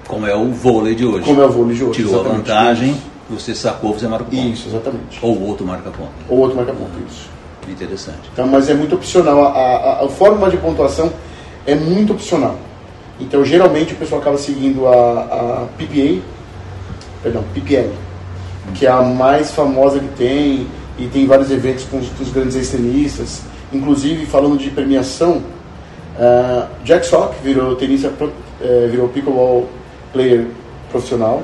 Como 0.07 0.27
é 0.27 0.35
o 0.35 0.51
vôlei 0.51 0.95
de 0.95 1.05
hoje. 1.05 1.25
Como 1.25 1.41
é 1.41 1.45
o 1.45 1.49
vôlei 1.49 1.75
de 1.75 1.83
hoje. 1.83 2.03
Tirou 2.03 2.19
a 2.19 2.23
vantagem, 2.23 2.95
você 3.29 3.55
sacou, 3.55 3.93
você 3.93 4.07
marca 4.07 4.25
ponto. 4.25 4.35
Isso, 4.35 4.69
exatamente. 4.69 5.19
Ou 5.21 5.41
outro 5.47 5.65
marca 5.65 5.89
ponto. 5.89 6.11
Ou 6.27 6.39
outro 6.39 6.57
marca 6.57 6.73
ponto, 6.73 6.91
isso. 7.07 7.27
Interessante. 7.67 8.29
Então, 8.33 8.47
mas 8.47 8.69
é 8.69 8.73
muito 8.73 8.95
opcional. 8.95 9.43
A, 9.43 9.49
a, 9.49 10.05
a, 10.05 10.09
forma 10.09 10.49
de 10.49 10.57
pontuação 10.57 11.11
é 11.65 11.75
muito 11.75 12.13
opcional. 12.13 12.57
Então, 13.19 13.43
geralmente, 13.43 13.93
o 13.93 13.97
pessoal 13.97 14.21
acaba 14.21 14.37
seguindo 14.37 14.87
a, 14.87 15.21
a 15.21 15.67
PPA, 15.77 16.21
perdão, 17.21 17.43
PPL, 17.53 17.91
que 18.73 18.85
é 18.85 18.89
a 18.89 19.01
mais 19.01 19.51
famosa 19.51 19.99
que 19.99 20.07
tem, 20.17 20.67
e 20.97 21.07
tem 21.07 21.25
vários 21.25 21.51
eventos 21.51 21.85
com 21.85 21.99
os, 21.99 22.07
com 22.09 22.23
os 22.23 22.31
grandes 22.31 22.55
extremistas. 22.55 23.41
Inclusive, 23.73 24.25
falando 24.25 24.57
de 24.57 24.69
premiação, 24.69 25.41
Uh, 26.19 26.67
Jack 26.83 27.05
Sock 27.05 27.33
virou 27.41 27.77
tenista, 27.77 28.09
uh, 28.09 28.31
virou 28.91 29.07
pickleball 29.07 29.69
player 30.11 30.47
profissional. 30.91 31.43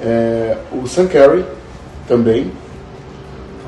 Uh, 0.00 0.82
o 0.82 0.88
Sam 0.88 1.06
Carey 1.08 1.44
também. 2.08 2.50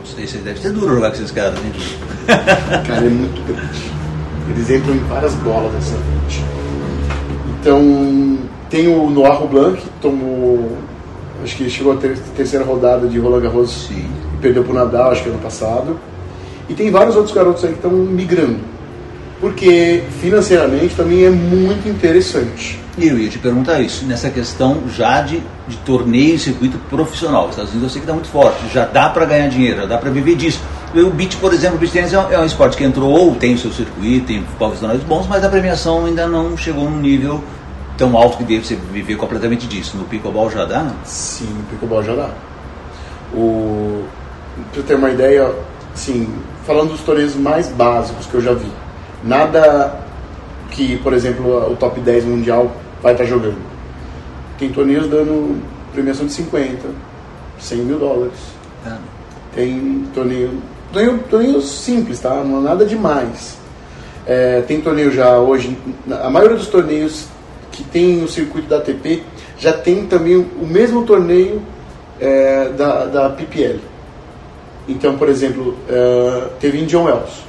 Você 0.02 0.38
deve 0.38 0.58
ser 0.58 0.72
duro 0.72 0.94
jogar 0.94 1.10
com 1.10 1.16
esses 1.16 1.30
caras, 1.30 1.58
né? 1.60 1.70
Cara, 2.86 3.04
é 3.04 3.10
muito 3.10 3.42
grande. 3.46 3.97
Eles 4.50 4.70
entram 4.70 4.94
em 4.94 4.98
várias 5.00 5.34
bolas 5.34 5.72
dessa 5.72 5.96
frente. 5.96 6.44
Então, 7.60 8.38
tem 8.70 8.88
o 8.88 9.10
Noir 9.10 9.46
Blanc, 9.46 9.80
que 9.80 9.88
tomou. 10.00 10.76
Acho 11.42 11.56
que 11.56 11.70
chegou 11.70 11.92
a 11.92 11.96
ter, 11.96 12.18
terceira 12.36 12.64
rodada 12.64 13.06
de 13.06 13.18
Roland 13.18 13.40
Garros 13.40 13.86
Sim. 13.88 14.06
e 14.34 14.36
perdeu 14.40 14.64
para 14.64 14.72
o 14.72 14.74
Nadal, 14.74 15.10
acho 15.12 15.22
que 15.22 15.28
ano 15.28 15.38
passado. 15.38 15.98
E 16.68 16.74
tem 16.74 16.90
vários 16.90 17.14
outros 17.16 17.34
garotos 17.34 17.64
aí 17.64 17.70
que 17.70 17.76
estão 17.76 17.90
migrando 17.90 18.58
porque 19.40 20.02
financeiramente 20.20 20.94
também 20.94 21.24
é 21.24 21.30
muito 21.30 21.88
interessante. 21.88 22.78
E 22.96 23.06
eu 23.06 23.18
ia 23.18 23.28
te 23.28 23.38
perguntar 23.38 23.80
isso, 23.80 24.04
nessa 24.04 24.28
questão 24.28 24.82
já 24.88 25.20
de, 25.20 25.40
de 25.68 25.76
torneio 25.78 26.34
e 26.34 26.38
circuito 26.38 26.76
profissional. 26.90 27.44
Os 27.44 27.50
Estados 27.50 27.70
Unidos 27.70 27.90
eu 27.90 27.92
sei 27.92 28.00
que 28.00 28.04
está 28.04 28.12
muito 28.12 28.28
forte, 28.28 28.58
já 28.72 28.84
dá 28.84 29.08
para 29.08 29.24
ganhar 29.24 29.48
dinheiro, 29.48 29.80
já 29.82 29.86
dá 29.86 29.98
para 29.98 30.10
viver 30.10 30.34
disso. 30.34 30.60
O 30.94 31.10
beat, 31.10 31.36
por 31.36 31.52
exemplo, 31.52 31.76
o 31.76 31.78
beat 31.78 31.92
tênis 31.92 32.12
é, 32.12 32.18
um, 32.18 32.32
é 32.32 32.38
um 32.38 32.44
esporte 32.44 32.76
que 32.76 32.84
entrou, 32.84 33.10
ou 33.10 33.34
tem 33.34 33.54
o 33.54 33.58
seu 33.58 33.70
circuito, 33.72 34.26
tem 34.26 34.42
profissionais 34.58 35.02
bons, 35.02 35.26
mas 35.26 35.44
a 35.44 35.48
premiação 35.48 36.06
ainda 36.06 36.26
não 36.26 36.56
chegou 36.56 36.84
num 36.84 37.00
nível 37.00 37.42
tão 37.96 38.16
alto 38.16 38.38
que 38.38 38.44
deve 38.44 38.64
você 38.64 38.76
viver 38.76 39.16
completamente 39.16 39.66
disso. 39.66 39.96
No 39.96 40.04
pickleball 40.04 40.50
já 40.50 40.64
dá? 40.64 40.90
Sim, 41.04 41.46
no 41.46 41.62
pickleball 41.64 42.02
já 42.02 42.14
dá. 42.14 42.30
O... 43.34 44.04
Para 44.72 44.82
ter 44.82 44.94
uma 44.94 45.10
ideia, 45.10 45.52
assim, 45.94 46.28
falando 46.64 46.90
dos 46.90 47.00
torneios 47.00 47.34
mais 47.34 47.68
básicos 47.68 48.26
que 48.26 48.34
eu 48.34 48.40
já 48.40 48.52
vi, 48.54 48.70
Nada 49.22 50.00
que, 50.70 50.96
por 50.98 51.12
exemplo, 51.12 51.72
o 51.72 51.76
top 51.76 52.00
10 52.00 52.24
mundial 52.24 52.70
vai 53.02 53.12
estar 53.12 53.24
jogando. 53.24 53.58
Tem 54.58 54.70
torneios 54.70 55.08
dando 55.08 55.60
premiação 55.92 56.26
de 56.26 56.32
50, 56.32 56.88
100 57.58 57.78
mil 57.78 57.98
dólares. 57.98 58.38
Ah. 58.86 58.98
Tem 59.54 60.04
torneio, 60.14 60.62
torneio, 60.92 61.18
torneio 61.30 61.60
simples, 61.60 62.20
tá? 62.20 62.42
Não 62.42 62.58
é 62.58 62.62
nada 62.62 62.84
demais. 62.84 63.56
É, 64.26 64.60
tem 64.62 64.80
torneio 64.80 65.10
já 65.10 65.38
hoje, 65.38 65.76
a 66.10 66.28
maioria 66.28 66.56
dos 66.56 66.66
torneios 66.66 67.26
que 67.72 67.82
tem 67.82 68.16
no 68.16 68.28
circuito 68.28 68.68
da 68.68 68.78
ATP 68.78 69.22
já 69.58 69.72
tem 69.72 70.06
também 70.06 70.36
o 70.36 70.66
mesmo 70.66 71.04
torneio 71.04 71.62
é, 72.20 72.68
da, 72.70 73.04
da 73.06 73.30
PPL. 73.30 73.80
Então, 74.88 75.18
por 75.18 75.28
exemplo, 75.28 75.76
uh, 75.88 76.48
teve 76.58 76.80
Indian 76.80 77.02
Wells. 77.02 77.44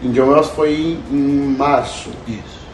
Indian 0.00 0.26
Wells 0.26 0.50
foi 0.50 0.98
em 1.10 1.56
março. 1.58 2.10
Isso. 2.28 2.64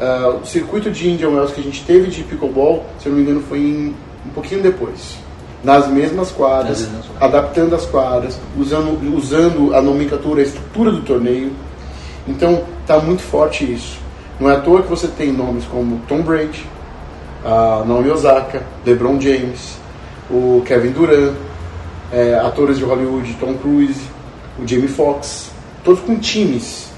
Uh, 0.00 0.40
o 0.42 0.46
circuito 0.46 0.90
de 0.90 1.08
Indian 1.08 1.30
Wells 1.30 1.52
que 1.52 1.60
a 1.60 1.62
gente 1.62 1.84
teve 1.84 2.10
de 2.10 2.24
pickleball, 2.24 2.84
se 2.98 3.06
eu 3.06 3.12
não 3.12 3.18
me 3.18 3.24
engano, 3.24 3.40
foi 3.48 3.58
em, 3.60 3.94
um 4.26 4.30
pouquinho 4.34 4.60
depois. 4.62 5.16
Nas 5.64 5.88
mesmas 5.88 6.30
quadras, 6.30 6.80
Nas 6.82 6.88
mesmas 6.90 7.06
quadras. 7.06 7.34
adaptando 7.34 7.74
as 7.74 7.86
quadras, 7.86 8.38
usando, 8.56 9.16
usando 9.16 9.74
a 9.74 9.80
nomenclatura, 9.80 10.40
a 10.40 10.44
estrutura 10.44 10.92
do 10.92 11.00
torneio. 11.02 11.52
Então, 12.28 12.62
está 12.82 12.98
muito 13.00 13.22
forte 13.22 13.64
isso. 13.72 13.98
Não 14.38 14.50
é 14.50 14.54
à 14.56 14.60
toa 14.60 14.82
que 14.82 14.88
você 14.88 15.08
tem 15.08 15.32
nomes 15.32 15.64
como 15.64 16.00
Tom 16.06 16.20
Brady, 16.22 16.66
a 17.44 17.82
Naomi 17.86 18.10
Osaka, 18.10 18.62
LeBron 18.84 19.20
James, 19.20 19.78
o 20.30 20.62
Kevin 20.66 20.90
Durant, 20.90 21.34
é, 22.12 22.34
atores 22.34 22.78
de 22.78 22.84
Hollywood, 22.84 23.34
Tom 23.40 23.54
Cruise, 23.54 24.00
o 24.62 24.66
Jamie 24.66 24.88
Foxx, 24.88 25.50
todos 25.82 26.00
com 26.00 26.16
times 26.18 26.88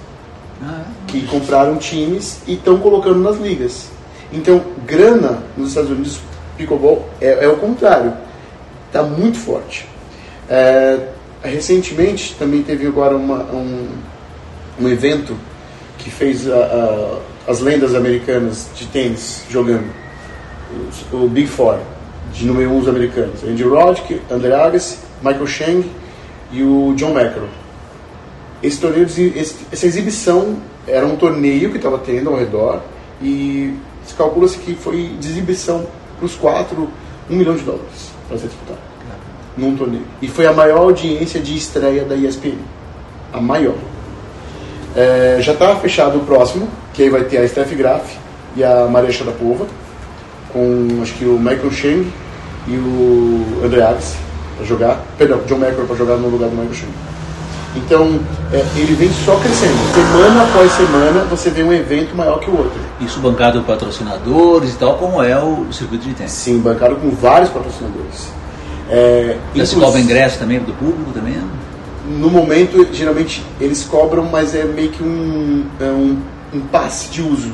Ah, 0.63 0.85
que 1.07 1.27
compraram 1.27 1.77
times 1.77 2.41
e 2.47 2.55
estão 2.55 2.79
colocando 2.79 3.19
nas 3.19 3.37
ligas. 3.37 3.89
Então, 4.33 4.63
grana 4.87 5.39
nos 5.57 5.69
Estados 5.69 5.91
Unidos, 5.91 6.19
pickleball 6.57 7.09
é, 7.21 7.45
é 7.45 7.49
o 7.49 7.57
contrário, 7.57 8.13
está 8.87 9.03
muito 9.03 9.39
forte. 9.39 9.87
É, 10.49 11.09
recentemente 11.43 12.35
também 12.39 12.63
teve 12.63 12.87
agora 12.87 13.17
uma, 13.17 13.43
um, 13.53 13.89
um 14.81 14.89
evento 14.89 15.37
que 15.99 16.11
fez 16.11 16.49
a- 16.49 16.55
a- 16.55 17.51
as 17.51 17.61
lendas 17.61 17.95
americanas 17.95 18.69
de 18.75 18.87
tênis 18.87 19.43
jogando, 19.51 19.87
os- 20.89 21.13
o 21.13 21.29
Big 21.29 21.47
Four, 21.49 21.79
de 22.33 22.45
número 22.47 22.71
1 22.71 22.75
um, 22.75 22.79
os 22.79 22.89
americanos, 22.89 23.43
Andy 23.45 23.63
Roddick, 23.63 24.21
Andre 24.31 24.53
Agassi, 24.53 24.99
Michael 25.23 25.47
Chang 25.47 25.91
e 26.53 26.63
o 26.63 26.93
John 26.97 27.11
McEnroe. 27.19 27.49
Esse 28.63 28.79
torneio, 28.81 29.05
esse- 29.07 29.57
essa 29.71 29.87
exibição 29.87 30.57
era 30.87 31.07
um 31.07 31.17
torneio 31.17 31.71
que 31.71 31.77
estava 31.77 31.99
tendo 31.99 32.31
ao 32.31 32.37
redor 32.37 32.81
e 33.23 33.75
se 34.07 34.15
calcula-se 34.15 34.59
que 34.59 34.75
foi 34.75 35.11
de 35.21 35.29
exibição 35.29 35.87
para 36.17 36.27
os 36.27 36.35
quatro, 36.35 36.89
um 37.29 37.37
milhão 37.37 37.55
de 37.55 37.63
dólares 37.63 38.16
para 38.29 38.39
ser 38.39 38.49
disputado 38.49 38.79
num 39.57 39.75
torneio. 39.77 40.05
E 40.21 40.29
foi 40.29 40.47
a 40.47 40.53
maior 40.53 40.79
audiência 40.79 41.41
de 41.41 41.57
estreia 41.57 42.05
da 42.05 42.15
ESPN. 42.15 42.59
A 43.33 43.41
maior. 43.41 43.75
É, 44.95 45.39
já 45.41 45.53
estava 45.53 45.79
fechado 45.81 46.19
o 46.19 46.21
próximo, 46.25 46.69
que 46.93 47.03
aí 47.03 47.11
vai 47.11 47.25
ter 47.25 47.39
a 47.39 47.49
Steph 47.49 47.73
Graf 47.73 48.17
e 48.55 48.65
a 48.65 48.87
Maria 48.87 49.13
Sharapova, 49.13 49.67
com 50.53 51.01
acho 51.03 51.15
que 51.15 51.25
o 51.25 51.39
Michael 51.39 51.71
Chang 51.71 52.13
e 52.67 52.77
o 52.77 53.65
André 53.65 53.83
Agassi 53.83 54.17
para 54.57 54.67
jogar. 54.67 55.05
Perdão, 55.19 55.41
John 55.47 55.57
McEnroe 55.57 55.87
para 55.87 55.97
jogar 55.97 56.17
no 56.17 56.29
lugar 56.29 56.49
do 56.49 56.57
Michael 56.57 56.75
Chang. 56.75 56.93
Então, 57.77 58.19
é, 58.53 58.65
ele 58.77 58.95
vem 58.95 59.11
só 59.25 59.37
crescendo. 59.37 59.75
Semana 59.95 60.43
após 60.45 60.73
semana, 60.73 61.25
você 61.25 61.51
vê 61.51 61.63
um 61.63 61.73
evento 61.73 62.17
maior 62.17 62.41
que 62.41 62.51
o 62.51 62.57
outro. 62.57 62.81
Isso 63.01 63.21
bancado 63.21 63.61
por 63.61 63.67
patrocinadores 63.67 64.75
e 64.75 64.77
tal, 64.77 64.97
como 64.97 65.23
é 65.23 65.39
o 65.39 65.67
circuito 65.73 66.09
de 66.09 66.15
tênis. 66.15 66.33
Sim, 66.33 66.59
bancado 66.59 66.97
com 66.97 67.11
vários 67.11 67.51
patrocinadores. 67.51 68.29
É, 68.89 69.37
Já 69.55 69.67
se 69.67 69.77
cobra 69.77 70.01
ingresso 70.01 70.39
também 70.39 70.59
do 70.61 70.73
público 70.73 71.11
também? 71.13 71.37
No 72.09 72.31
momento, 72.31 72.87
geralmente, 72.93 73.45
eles 73.61 73.85
cobram, 73.85 74.25
mas 74.25 74.55
é 74.55 74.65
meio 74.65 74.91
que 74.91 75.03
um, 75.03 75.67
é 75.81 75.85
um, 75.85 76.19
um 76.55 76.61
passe 76.61 77.09
de 77.11 77.21
uso. 77.21 77.53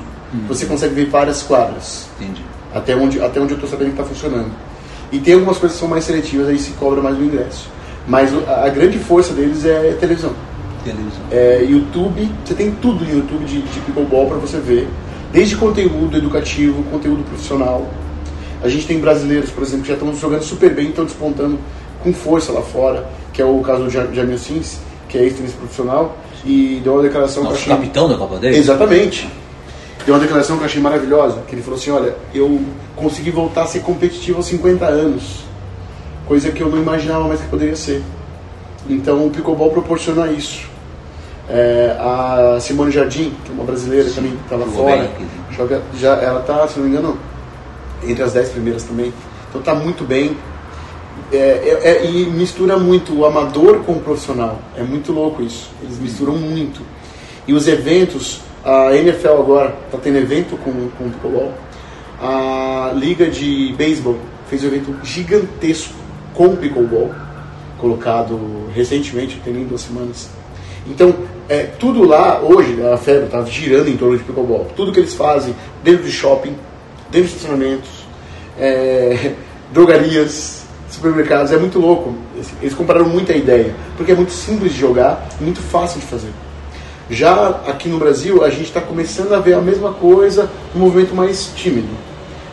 Você 0.49 0.65
consegue 0.65 0.95
ver 0.95 1.07
várias 1.07 1.43
quadras. 1.43 2.07
Entendi. 2.19 2.43
Até 2.75 2.97
onde, 2.97 3.23
até 3.23 3.39
onde 3.39 3.53
eu 3.53 3.57
estou 3.57 3.69
sabendo 3.69 3.95
que 3.95 4.01
está 4.01 4.05
funcionando. 4.05 4.51
E 5.11 5.19
tem 5.19 5.35
algumas 5.35 5.59
coisas 5.59 5.77
que 5.77 5.81
são 5.81 5.89
mais 5.89 6.05
seletivas, 6.05 6.49
aí 6.49 6.59
se 6.59 6.71
cobra 6.73 7.03
mais 7.03 7.19
o 7.19 7.23
ingresso. 7.23 7.69
Mas 8.07 8.31
a, 8.49 8.69
grande 8.69 8.99
força 8.99 9.33
deles 9.33 9.65
é 9.65 9.97
televisão. 9.99 10.33
Televisão. 10.85 11.23
É, 11.31 11.65
YouTube, 11.69 12.29
você 12.45 12.55
tem 12.55 12.73
tudo 12.73 13.05
no 13.05 13.13
YouTube 13.13 13.45
de, 13.45 13.63
de 13.63 13.81
pickleball 13.81 14.27
para 14.27 14.39
você 14.39 14.59
ver, 14.59 14.89
desde 15.33 15.57
conteúdo 15.57 16.17
educativo, 16.17 16.83
conteúdo 16.85 17.23
profissional. 17.25 17.87
A 18.63 18.69
gente 18.69 18.87
tem 18.87 18.99
brasileiros, 18.99 19.51
por 19.51 19.63
exemplo, 19.63 19.83
que 19.83 19.89
já 19.89 19.95
estão 19.95 20.15
jogando 20.17 20.43
super 20.43 20.75
bem, 20.75 20.89
estão 20.89 21.05
despontando 21.05 21.59
com 22.03 22.13
força 22.13 22.53
lá 22.53 22.63
fora, 22.63 23.09
que 23.33 23.41
é 23.41 23.45
o 23.45 23.61
caso 23.61 23.85
do 23.85 23.91
Ja- 23.91 24.09
Jamil 24.13 24.39
Sims, 24.39 24.81
que 25.09 25.19
é 25.19 25.23
ex-tenista 25.23 25.57
profissional, 25.59 26.17
e 26.45 26.81
deu 26.83 26.95
uma 26.95 27.03
declaração 27.03 27.43
que 27.43 27.49
eu 27.49 27.53
Nosso 27.53 27.63
achei... 27.63 27.75
capitão 27.77 28.09
da 28.09 28.17
Copa 28.17 28.39
Davis? 28.39 28.59
Exatamente. 28.59 29.29
Deu 30.05 30.15
uma 30.15 30.21
declaração 30.21 30.57
que 30.57 30.63
eu 30.63 30.67
achei 30.67 30.83
maravilhosa, 30.83 31.43
que 31.47 31.55
ele 31.55 31.63
falou 31.63 31.79
assim, 31.79 31.91
olha, 31.93 32.17
eu 32.35 32.61
consegui 32.97 33.31
voltar 33.31 33.63
a 33.63 33.67
ser 33.67 33.81
competitivo 33.81 34.39
aos 34.39 34.47
50 34.47 34.85
anos, 34.85 35.45
coisa 36.27 36.51
que 36.51 36.63
eu 36.63 36.69
não 36.69 36.79
imaginava 36.79 37.27
mais 37.27 37.41
que 37.41 37.49
poderia 37.49 37.77
ser. 37.77 38.03
Então 38.89 39.27
o 39.27 39.31
pickleball 39.31 39.71
proporciona 39.71 40.31
isso. 40.31 40.71
É, 41.49 41.97
a 41.99 42.59
Simone 42.61 42.91
Jardim, 42.91 43.33
que 43.45 43.51
é 43.51 43.55
uma 43.55 43.65
brasileira 43.65 44.09
que 44.09 44.15
também 44.15 44.33
está 44.45 44.57
lá 44.57 44.67
fora, 44.67 44.97
bem 45.19 45.29
joga, 45.53 45.83
já, 45.99 46.15
ela 46.17 46.41
está, 46.41 46.67
se 46.67 46.79
não 46.79 46.87
me 46.87 46.93
engano, 46.93 47.19
entre 48.03 48.23
as 48.23 48.33
10 48.33 48.51
primeiras 48.51 48.85
também. 48.85 49.13
Então 49.49 49.61
está 49.61 49.75
muito 49.75 50.05
bem. 50.05 50.37
É, 51.31 51.37
é- 51.37 51.81
é- 51.89 52.11
e 52.11 52.27
mistura 52.27 52.77
muito 52.79 53.15
o 53.15 53.25
amador 53.27 53.81
com 53.81 53.93
o 53.93 54.01
profissional. 54.01 54.61
É 54.77 54.83
muito 54.83 55.13
louco 55.13 55.43
isso. 55.43 55.71
Eles 55.83 55.99
misturam 55.99 56.35
muito. 56.37 56.81
E 57.47 57.53
os 57.53 57.69
eventos, 57.69 58.41
a 58.65 58.95
NFL 58.95 59.41
agora 59.41 59.75
está 59.87 59.99
tendo 59.99 60.19
evento 60.19 60.57
com, 60.59 60.73
com 60.97 61.05
o 61.05 61.11
pickleball. 61.11 61.53
A 62.21 62.93
liga 62.95 63.27
de 63.29 63.75
beisebol 63.77 64.17
fez 64.49 64.63
um 64.63 64.69
evento 64.69 64.95
gigantesco 65.03 65.95
com 66.35 66.57
pickleball, 66.57 67.11
colocado 67.79 68.69
recentemente, 68.75 69.41
tem 69.45 69.53
nem 69.53 69.65
duas 69.65 69.83
semanas. 69.83 70.29
Então, 70.87 71.15
é, 71.49 71.65
tudo 71.79 72.05
lá, 72.05 72.41
hoje, 72.41 72.83
a 72.87 72.97
febre 72.97 73.27
está 73.27 73.43
girando 73.45 73.89
em 73.89 73.97
torno 73.97 74.17
de 74.17 74.25
pickleball. 74.25 74.67
Tudo 74.77 74.93
que 74.93 75.01
eles 75.01 75.15
fazem 75.15 75.55
dentro 75.83 76.05
de 76.05 76.13
shopping, 76.13 76.57
dentro 77.11 77.29
de 77.29 77.35
estacionamentos, 77.35 77.91
é, 78.59 79.35
drogarias, 79.73 80.65
supermercados, 80.91 81.53
é 81.53 81.57
muito 81.57 81.79
louco. 81.79 82.15
Eles 82.61 82.75
compraram 82.75 83.09
muita 83.09 83.33
ideia, 83.33 83.75
porque 83.97 84.13
é 84.13 84.15
muito 84.15 84.33
simples 84.33 84.73
de 84.73 84.79
jogar 84.81 85.29
e 85.41 85.45
muito 85.45 85.61
fácil 85.61 86.01
de 86.01 86.07
fazer. 86.07 86.31
Já 87.11 87.61
aqui 87.67 87.89
no 87.89 87.99
Brasil, 87.99 88.43
a 88.45 88.49
gente 88.49 88.65
está 88.65 88.81
começando 88.81 89.35
a 89.35 89.39
ver 89.39 89.55
a 89.55 89.61
mesma 89.61 89.93
coisa, 89.93 90.51
um 90.75 90.79
movimento 90.79 91.15
mais 91.15 91.51
tímido. 91.55 91.89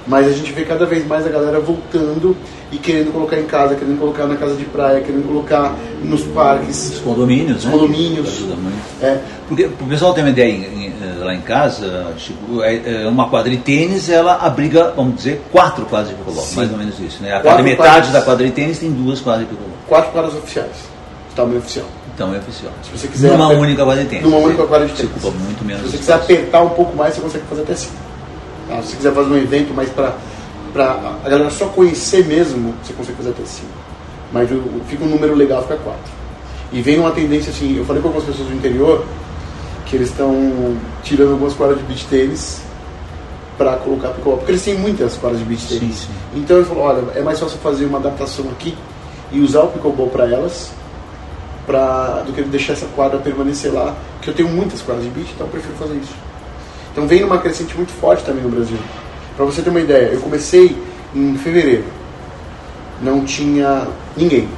Mas 0.09 0.25
a 0.27 0.31
gente 0.31 0.51
vê 0.51 0.63
cada 0.65 0.85
vez 0.87 1.05
mais 1.07 1.23
a 1.25 1.29
galera 1.29 1.59
voltando 1.59 2.35
e 2.71 2.77
querendo 2.77 3.13
colocar 3.13 3.37
em 3.39 3.45
casa, 3.45 3.75
querendo 3.75 3.99
colocar 3.99 4.25
na 4.25 4.35
casa 4.35 4.55
de 4.55 4.65
praia, 4.65 5.01
querendo 5.01 5.27
colocar 5.27 5.75
nos 6.03 6.23
parques. 6.23 6.93
Os 6.95 6.99
condomínios, 6.99 7.63
né? 7.63 7.71
condomínios. 7.71 8.27
Ajuda 8.27 8.55
muito. 8.55 8.77
É, 9.03 9.19
Porque 9.47 9.65
o 9.65 9.85
pessoal 9.87 10.11
tem 10.15 10.23
uma 10.23 10.31
ideia 10.31 10.51
em- 10.51 10.63
em, 10.85 10.87
eh, 10.87 11.23
lá 11.23 11.33
em 11.35 11.41
casa, 11.41 12.07
Chico, 12.17 12.61
é, 12.63 13.03
é 13.03 13.07
uma 13.07 13.29
quadra 13.29 13.51
de 13.51 13.57
tênis, 13.57 14.09
ela 14.09 14.35
abriga, 14.41 14.91
vamos 14.95 15.15
dizer, 15.17 15.43
quatro 15.51 15.85
quadras 15.85 16.09
de 16.09 16.15
pickleball, 16.15 16.47
mais 16.55 16.71
ou 16.71 16.77
menos 16.77 16.99
isso, 16.99 17.21
né? 17.21 17.29
A 17.29 17.33
Quatro 17.41 17.49
cada 17.51 17.63
metade 17.63 17.89
quadras. 17.89 18.11
da 18.13 18.21
quadra 18.23 18.45
de 18.47 18.51
tênis 18.51 18.79
tem 18.79 18.91
duas 18.91 19.19
quadras 19.21 19.47
de 19.47 19.49
pickleball. 19.53 19.77
quatro 19.87 20.11
quadras 20.11 20.33
oficiais, 20.33 20.71
tamanho 21.35 21.59
oficial. 21.59 21.85
Então 22.15 22.33
é 22.33 22.37
oficial. 22.39 22.71
Se 22.83 22.97
você 22.99 23.07
quiser 23.07 23.31
Numa 23.31 23.45
aper- 23.45 23.59
única 23.59 23.85
quadra 23.85 24.03
de 24.03 24.09
tênis. 24.09 24.25
Numa 24.25 24.37
única 24.39 24.63
quadra 24.65 24.87
de 24.87 24.91
Você 24.93 25.03
tênis. 25.03 25.23
ocupa 25.23 25.37
muito 25.43 25.63
menos 25.63 25.83
Se 25.83 25.91
você 25.91 25.97
quiser 25.97 26.13
espaço. 26.15 26.31
apertar 26.33 26.61
um 26.63 26.69
pouco 26.69 26.97
mais, 26.97 27.13
você 27.15 27.21
consegue 27.21 27.43
fazer 27.47 27.61
até 27.61 27.75
cinco. 27.75 28.08
Tá? 28.69 28.81
Se 28.81 28.89
você 28.91 28.95
quiser 28.97 29.13
fazer 29.13 29.29
um 29.29 29.37
evento 29.37 29.73
mais 29.73 29.89
para 29.89 30.13
a 31.25 31.29
galera 31.29 31.49
só 31.49 31.65
conhecer 31.67 32.25
mesmo, 32.25 32.73
você 32.83 32.93
consegue 32.93 33.17
fazer 33.17 33.29
até 33.31 33.43
cinco. 33.45 33.71
Mas 34.31 34.49
o- 34.51 34.63
fica 34.87 35.03
um 35.03 35.07
número 35.07 35.33
legal, 35.35 35.61
fica 35.63 35.75
quatro. 35.77 36.11
E 36.71 36.81
vem 36.81 36.99
uma 36.99 37.11
tendência 37.11 37.49
assim, 37.51 37.77
eu 37.77 37.83
falei 37.85 38.01
com 38.01 38.09
algumas 38.09 38.27
pessoas 38.27 38.47
do 38.47 38.53
interior 38.55 39.03
que 39.87 39.95
eles 39.95 40.09
estão 40.09 40.77
tirando 41.03 41.31
algumas 41.31 41.53
quadras 41.55 41.79
de 41.79 41.83
beach 41.85 42.05
tênis 42.05 42.61
para 43.57 43.75
colocar 43.77 44.09
pickleball, 44.09 44.37
porque 44.37 44.51
eles 44.51 44.63
têm 44.63 44.75
muitas 44.77 45.15
quadras 45.17 45.39
de 45.41 45.45
beach 45.47 45.63
Sim, 45.63 45.79
tênis. 45.79 45.95
sim. 46.01 46.07
Então 46.35 46.57
eles 46.57 46.69
falaram, 46.69 47.07
olha, 47.07 47.19
é 47.19 47.23
mais 47.23 47.39
fácil 47.39 47.57
fazer 47.57 47.85
uma 47.85 47.97
adaptação 47.97 48.45
aqui 48.51 48.77
e 49.31 49.39
usar 49.41 49.61
o 49.63 49.67
pickleball 49.67 50.07
para 50.09 50.25
elas 50.29 50.69
pra, 51.65 52.21
do 52.25 52.31
que 52.33 52.41
deixar 52.43 52.73
essa 52.73 52.85
quadra 52.95 53.17
permanecer 53.19 53.73
lá, 53.73 53.95
que 54.21 54.29
eu 54.29 54.33
tenho 54.33 54.49
muitas 54.49 54.81
quadras 54.81 55.05
de 55.05 55.11
beach, 55.11 55.31
então 55.35 55.47
eu 55.47 55.51
prefiro 55.51 55.73
fazer 55.75 55.95
isso. 55.95 56.13
Então 56.99 57.07
vem 57.07 57.21
numa 57.21 57.37
crescente 57.37 57.77
muito 57.77 57.93
forte 57.93 58.25
também 58.25 58.43
no 58.43 58.49
Brasil. 58.49 58.77
Para 59.37 59.45
você 59.45 59.61
ter 59.61 59.69
uma 59.69 59.79
ideia, 59.79 60.07
eu 60.07 60.19
comecei 60.19 60.75
em 61.15 61.37
fevereiro, 61.37 61.85
não 63.01 63.23
tinha 63.23 63.87
ninguém. 64.17 64.49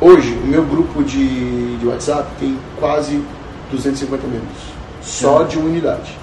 Hoje, 0.00 0.32
o 0.32 0.44
meu 0.44 0.64
grupo 0.64 1.04
de, 1.04 1.76
de 1.76 1.86
WhatsApp 1.86 2.28
tem 2.40 2.58
quase 2.80 3.22
250 3.70 4.26
membros, 4.26 4.58
só 5.00 5.44
de 5.44 5.56
uma 5.56 5.68
unidade. 5.68 6.18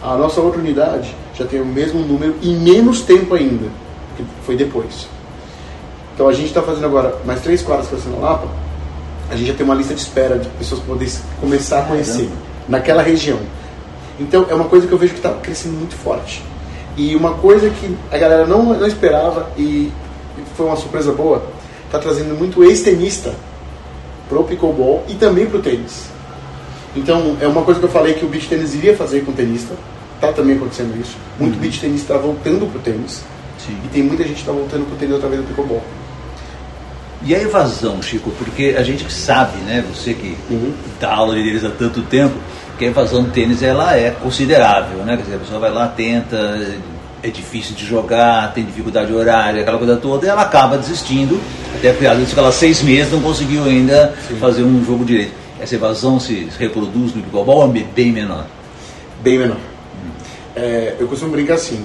A 0.00 0.16
nossa 0.16 0.40
outra 0.40 0.60
unidade 0.60 1.16
já 1.34 1.44
tem 1.44 1.60
o 1.60 1.66
mesmo 1.66 1.98
número 2.02 2.36
e 2.40 2.54
menos 2.54 3.00
tempo 3.00 3.34
ainda, 3.34 3.66
que 4.16 4.24
foi 4.46 4.54
depois. 4.54 5.08
Então 6.14 6.28
a 6.28 6.32
gente 6.32 6.46
está 6.46 6.62
fazendo 6.62 6.86
agora 6.86 7.18
mais 7.24 7.40
três 7.40 7.60
quadras 7.60 7.88
para 7.88 7.98
na 8.12 8.18
Lapa, 8.18 8.46
a 9.32 9.34
gente 9.34 9.48
já 9.48 9.54
tem 9.54 9.66
uma 9.66 9.74
lista 9.74 9.94
de 9.94 10.00
espera 10.00 10.38
de 10.38 10.48
pessoas 10.50 10.80
para 10.80 10.94
poder 10.94 11.10
começar 11.40 11.80
a 11.80 11.82
conhecer 11.86 12.30
naquela 12.68 13.02
região. 13.02 13.40
Então 14.18 14.46
é 14.48 14.54
uma 14.54 14.64
coisa 14.64 14.86
que 14.86 14.92
eu 14.92 14.98
vejo 14.98 15.12
que 15.12 15.18
está 15.18 15.32
crescendo 15.34 15.76
muito 15.76 15.94
forte. 15.94 16.42
E 16.96 17.14
uma 17.14 17.34
coisa 17.34 17.70
que 17.70 17.96
a 18.10 18.18
galera 18.18 18.46
não, 18.46 18.64
não 18.64 18.86
esperava 18.86 19.50
e 19.56 19.92
foi 20.56 20.66
uma 20.66 20.76
surpresa 20.76 21.12
boa, 21.12 21.44
tá 21.90 21.98
trazendo 21.98 22.36
muito 22.36 22.64
ex-tenista 22.64 23.34
pro 24.28 24.44
pickleball 24.44 25.04
e 25.08 25.14
também 25.14 25.46
pro 25.46 25.60
tênis. 25.60 26.08
Então, 26.96 27.36
é 27.40 27.46
uma 27.46 27.62
coisa 27.62 27.78
que 27.78 27.86
eu 27.86 27.90
falei 27.90 28.14
que 28.14 28.24
o 28.24 28.28
beach 28.28 28.48
tênis 28.48 28.74
iria 28.74 28.96
fazer 28.96 29.24
com 29.24 29.30
o 29.30 29.34
tenista, 29.34 29.74
tá 30.20 30.32
também 30.32 30.56
acontecendo 30.56 30.98
isso. 31.00 31.16
Muito 31.38 31.54
uhum. 31.54 31.60
beach 31.60 31.80
tênis 31.80 32.00
está 32.00 32.16
voltando 32.16 32.70
pro 32.70 32.80
tênis. 32.80 33.22
Sim. 33.64 33.76
E 33.84 33.88
tem 33.88 34.02
muita 34.02 34.22
gente 34.24 34.34
que 34.34 34.40
está 34.40 34.52
voltando 34.52 34.86
pro 34.86 34.96
tênis 34.96 35.14
através 35.16 35.40
do 35.42 35.46
pickleball. 35.46 35.82
E 37.22 37.34
a 37.34 37.40
evasão, 37.40 38.00
Chico? 38.00 38.30
Porque 38.38 38.74
a 38.76 38.82
gente 38.82 39.10
sabe, 39.12 39.58
né, 39.58 39.84
você 39.92 40.14
que 40.14 40.36
uhum. 40.50 40.72
dá 41.00 41.14
aula 41.14 41.34
de 41.34 41.44
tênis 41.44 41.64
há 41.64 41.70
tanto 41.70 42.02
tempo, 42.02 42.34
que 42.78 42.84
a 42.84 42.88
evasão 42.88 43.24
do 43.24 43.30
tênis 43.30 43.62
ela 43.62 43.96
é 43.96 44.10
considerável, 44.10 44.98
né? 44.98 45.16
Quer 45.16 45.22
dizer, 45.24 45.34
a 45.34 45.38
pessoa 45.38 45.58
vai 45.58 45.70
lá, 45.70 45.88
tenta, 45.88 46.36
é 47.22 47.28
difícil 47.28 47.74
de 47.74 47.84
jogar, 47.84 48.52
tem 48.54 48.64
dificuldade 48.64 49.12
horária, 49.12 49.62
aquela 49.62 49.78
coisa 49.78 49.96
toda, 49.96 50.24
e 50.24 50.28
ela 50.28 50.42
acaba 50.42 50.78
desistindo, 50.78 51.40
até 51.74 51.90
porque 51.90 52.06
às 52.06 52.14
vezes 52.14 52.30
fica 52.30 52.42
lá 52.42 52.52
seis 52.52 52.80
meses 52.82 53.12
não 53.12 53.20
conseguiu 53.20 53.64
ainda 53.64 54.14
Sim. 54.28 54.36
fazer 54.36 54.62
um 54.62 54.84
jogo 54.84 55.04
direito. 55.04 55.32
Essa 55.60 55.74
evasão 55.74 56.20
se 56.20 56.48
reproduz 56.56 57.14
no 57.14 57.22
pickleball 57.22 57.56
ou 57.56 57.76
é 57.76 57.82
bem 57.82 58.12
menor? 58.12 58.46
Bem 59.20 59.38
menor. 59.38 59.56
Hum. 59.56 60.10
É, 60.54 60.94
eu 61.00 61.08
costumo 61.08 61.32
brincar 61.32 61.54
assim, 61.54 61.84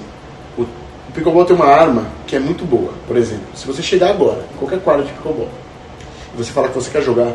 o 0.56 0.64
pickleball 1.12 1.44
tem 1.44 1.56
uma 1.56 1.66
arma 1.66 2.06
que 2.24 2.36
é 2.36 2.38
muito 2.38 2.64
boa. 2.64 2.92
Por 3.08 3.16
exemplo, 3.16 3.46
se 3.54 3.66
você 3.66 3.82
chegar 3.82 4.10
agora 4.10 4.44
em 4.54 4.56
qualquer 4.56 4.78
quadra 4.78 5.04
de 5.04 5.12
pickleball 5.12 5.48
e 6.32 6.36
você 6.36 6.52
falar 6.52 6.68
que 6.68 6.74
você 6.74 6.90
quer 6.90 7.02
jogar, 7.02 7.32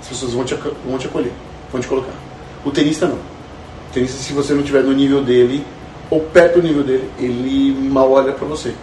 as 0.00 0.08
pessoas 0.08 0.32
vão 0.32 0.44
te, 0.44 0.54
vão 0.86 0.96
te 0.96 1.06
acolher, 1.06 1.32
vão 1.70 1.78
te 1.78 1.86
colocar. 1.86 2.29
O 2.64 2.70
tenista 2.70 3.06
não. 3.06 3.16
O 3.16 3.92
tenista, 3.92 4.18
se 4.18 4.32
você 4.32 4.52
não 4.52 4.62
tiver 4.62 4.82
no 4.82 4.92
nível 4.92 5.22
dele, 5.22 5.64
ou 6.10 6.20
perto 6.20 6.60
do 6.60 6.66
nível 6.66 6.82
dele, 6.82 7.08
ele 7.18 7.88
mal 7.88 8.10
olha 8.10 8.32
para 8.32 8.46
você. 8.46 8.74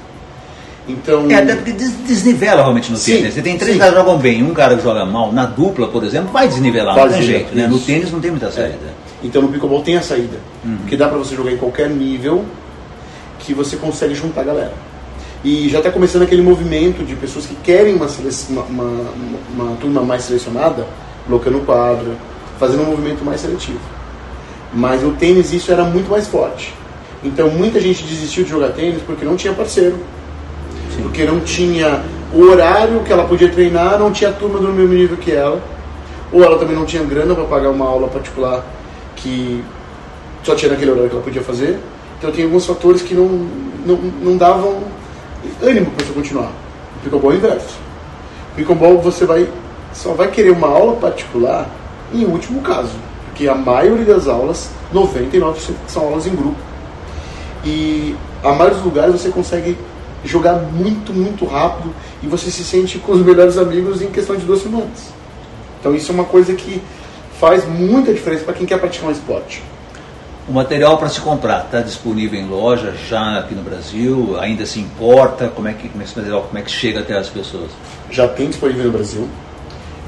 Então... 0.87 1.29
É, 1.29 1.35
até 1.35 1.55
porque 1.55 1.73
desnivela 1.73 2.61
realmente 2.61 2.91
no 2.91 2.97
sim, 2.97 3.17
tênis. 3.17 3.33
Você 3.33 3.41
tem 3.41 3.57
três 3.57 3.73
sim. 3.73 3.79
caras 3.79 3.93
que 3.93 3.99
jogam 3.99 4.17
bem, 4.17 4.41
um 4.41 4.53
cara 4.53 4.77
que 4.77 4.83
joga 4.83 5.05
mal, 5.05 5.33
na 5.33 5.45
dupla, 5.45 5.87
por 5.89 6.03
exemplo, 6.03 6.31
vai 6.31 6.47
desnivelar, 6.47 6.95
vai 6.95 7.05
não 7.05 7.13
tem 7.13 7.21
jeito. 7.21 7.53
Né? 7.53 7.67
No 7.67 7.79
tênis 7.79 8.11
não 8.11 8.21
tem 8.21 8.31
muita 8.31 8.49
saída. 8.49 8.75
É. 8.75 9.07
Então 9.23 9.41
no 9.41 9.49
pickleball 9.49 9.81
tem 9.81 9.97
a 9.97 10.01
saída, 10.01 10.37
uhum. 10.63 10.77
que 10.87 10.95
dá 10.95 11.07
para 11.07 11.17
você 11.17 11.35
jogar 11.35 11.51
em 11.51 11.57
qualquer 11.57 11.89
nível, 11.89 12.45
que 13.39 13.53
você 13.53 13.75
consegue 13.75 14.15
juntar 14.15 14.41
a 14.41 14.43
galera. 14.45 14.73
E 15.43 15.69
já 15.69 15.79
está 15.79 15.91
começando 15.91 16.23
aquele 16.23 16.41
movimento 16.41 17.03
de 17.03 17.15
pessoas 17.15 17.45
que 17.45 17.55
querem 17.55 17.95
uma, 17.95 18.07
uma, 18.49 18.63
uma, 18.63 19.13
uma 19.55 19.75
turma 19.77 20.01
mais 20.01 20.23
selecionada, 20.23 20.87
colocando 21.25 21.59
quadro, 21.65 22.15
fazendo 22.59 22.83
um 22.83 22.85
movimento 22.85 23.23
mais 23.23 23.41
seletivo. 23.41 23.79
Mas 24.73 25.01
no 25.01 25.13
tênis 25.13 25.53
isso 25.53 25.71
era 25.71 25.83
muito 25.83 26.09
mais 26.09 26.27
forte. 26.27 26.73
Então 27.23 27.49
muita 27.49 27.79
gente 27.79 28.03
desistiu 28.03 28.43
de 28.43 28.49
jogar 28.49 28.69
tênis 28.69 29.01
porque 29.01 29.25
não 29.25 29.35
tinha 29.35 29.53
parceiro, 29.53 29.97
Sim. 30.95 31.03
porque 31.03 31.23
não 31.23 31.39
tinha 31.39 32.03
o 32.33 32.41
horário 32.41 33.01
que 33.01 33.11
ela 33.11 33.25
podia 33.25 33.49
treinar, 33.49 33.97
não 33.97 34.11
tinha 34.11 34.31
turma 34.31 34.59
do 34.59 34.67
mesmo 34.69 34.93
nível 34.93 35.17
que 35.17 35.31
ela, 35.31 35.61
ou 36.31 36.43
ela 36.43 36.57
também 36.59 36.75
não 36.75 36.85
tinha 36.85 37.03
grana 37.03 37.33
para 37.33 37.45
pagar 37.45 37.69
uma 37.69 37.85
aula 37.85 38.07
particular 38.07 38.63
que 39.15 39.63
só 40.43 40.55
tinha 40.55 40.71
naquele 40.71 40.91
horário 40.91 41.09
que 41.09 41.15
ela 41.15 41.23
podia 41.23 41.41
fazer. 41.41 41.79
Então 42.17 42.31
tem 42.31 42.45
alguns 42.45 42.65
fatores 42.65 43.01
que 43.01 43.13
não, 43.13 43.47
não, 43.85 43.95
não 43.95 44.37
davam 44.37 44.79
ânimo 45.61 45.91
para 45.91 46.05
você 46.05 46.13
continuar. 46.13 46.51
O 46.97 47.03
pickleball 47.03 47.31
é 47.31 47.35
o 47.35 47.37
inverso. 47.37 47.79
O 48.51 48.55
pickleball 48.55 48.97
você 48.99 49.25
vai, 49.25 49.47
só 49.93 50.13
vai 50.13 50.29
querer 50.29 50.51
uma 50.51 50.67
aula 50.67 50.95
particular 50.95 51.69
em 52.13 52.25
último 52.25 52.61
caso, 52.61 52.93
porque 53.25 53.47
a 53.47 53.55
maioria 53.55 54.15
das 54.15 54.27
aulas, 54.27 54.69
99% 54.93 55.55
são 55.87 56.03
aulas 56.03 56.25
em 56.25 56.35
grupo. 56.35 56.57
E 57.63 58.15
a 58.43 58.49
maioria 58.49 58.75
dos 58.75 58.85
lugares 58.85 59.21
você 59.21 59.29
consegue 59.29 59.77
jogar 60.23 60.53
muito, 60.53 61.13
muito 61.13 61.45
rápido 61.45 61.93
e 62.21 62.27
você 62.27 62.49
se 62.49 62.63
sente 62.63 62.97
com 62.99 63.11
os 63.11 63.21
melhores 63.25 63.57
amigos 63.57 64.01
em 64.01 64.09
questão 64.09 64.35
de 64.35 64.45
duas 64.45 64.61
semanas. 64.61 65.11
Então 65.79 65.95
isso 65.95 66.11
é 66.11 66.15
uma 66.15 66.25
coisa 66.25 66.53
que 66.53 66.81
faz 67.39 67.67
muita 67.67 68.13
diferença 68.13 68.43
para 68.43 68.53
quem 68.53 68.65
quer 68.65 68.79
praticar 68.79 69.09
um 69.09 69.11
esporte. 69.11 69.61
O 70.47 70.53
material 70.53 70.97
para 70.97 71.09
se 71.09 71.19
comprar 71.19 71.65
está 71.65 71.81
disponível 71.81 72.39
em 72.39 72.47
loja 72.47 72.93
já 73.07 73.39
aqui 73.39 73.53
no 73.53 73.61
Brasil? 73.61 74.37
Ainda 74.39 74.65
se 74.65 74.79
importa? 74.79 75.49
Como 75.49 75.67
é 75.67 75.73
que 75.73 75.89
como 75.89 76.01
é 76.01 76.05
esse 76.05 76.17
material 76.17 76.43
como 76.43 76.57
é 76.57 76.61
que 76.61 76.71
chega 76.71 77.01
até 77.01 77.17
as 77.17 77.27
pessoas? 77.27 77.69
Já 78.09 78.27
tem 78.29 78.47
disponível 78.47 78.85
no 78.85 78.91
Brasil. 78.91 79.27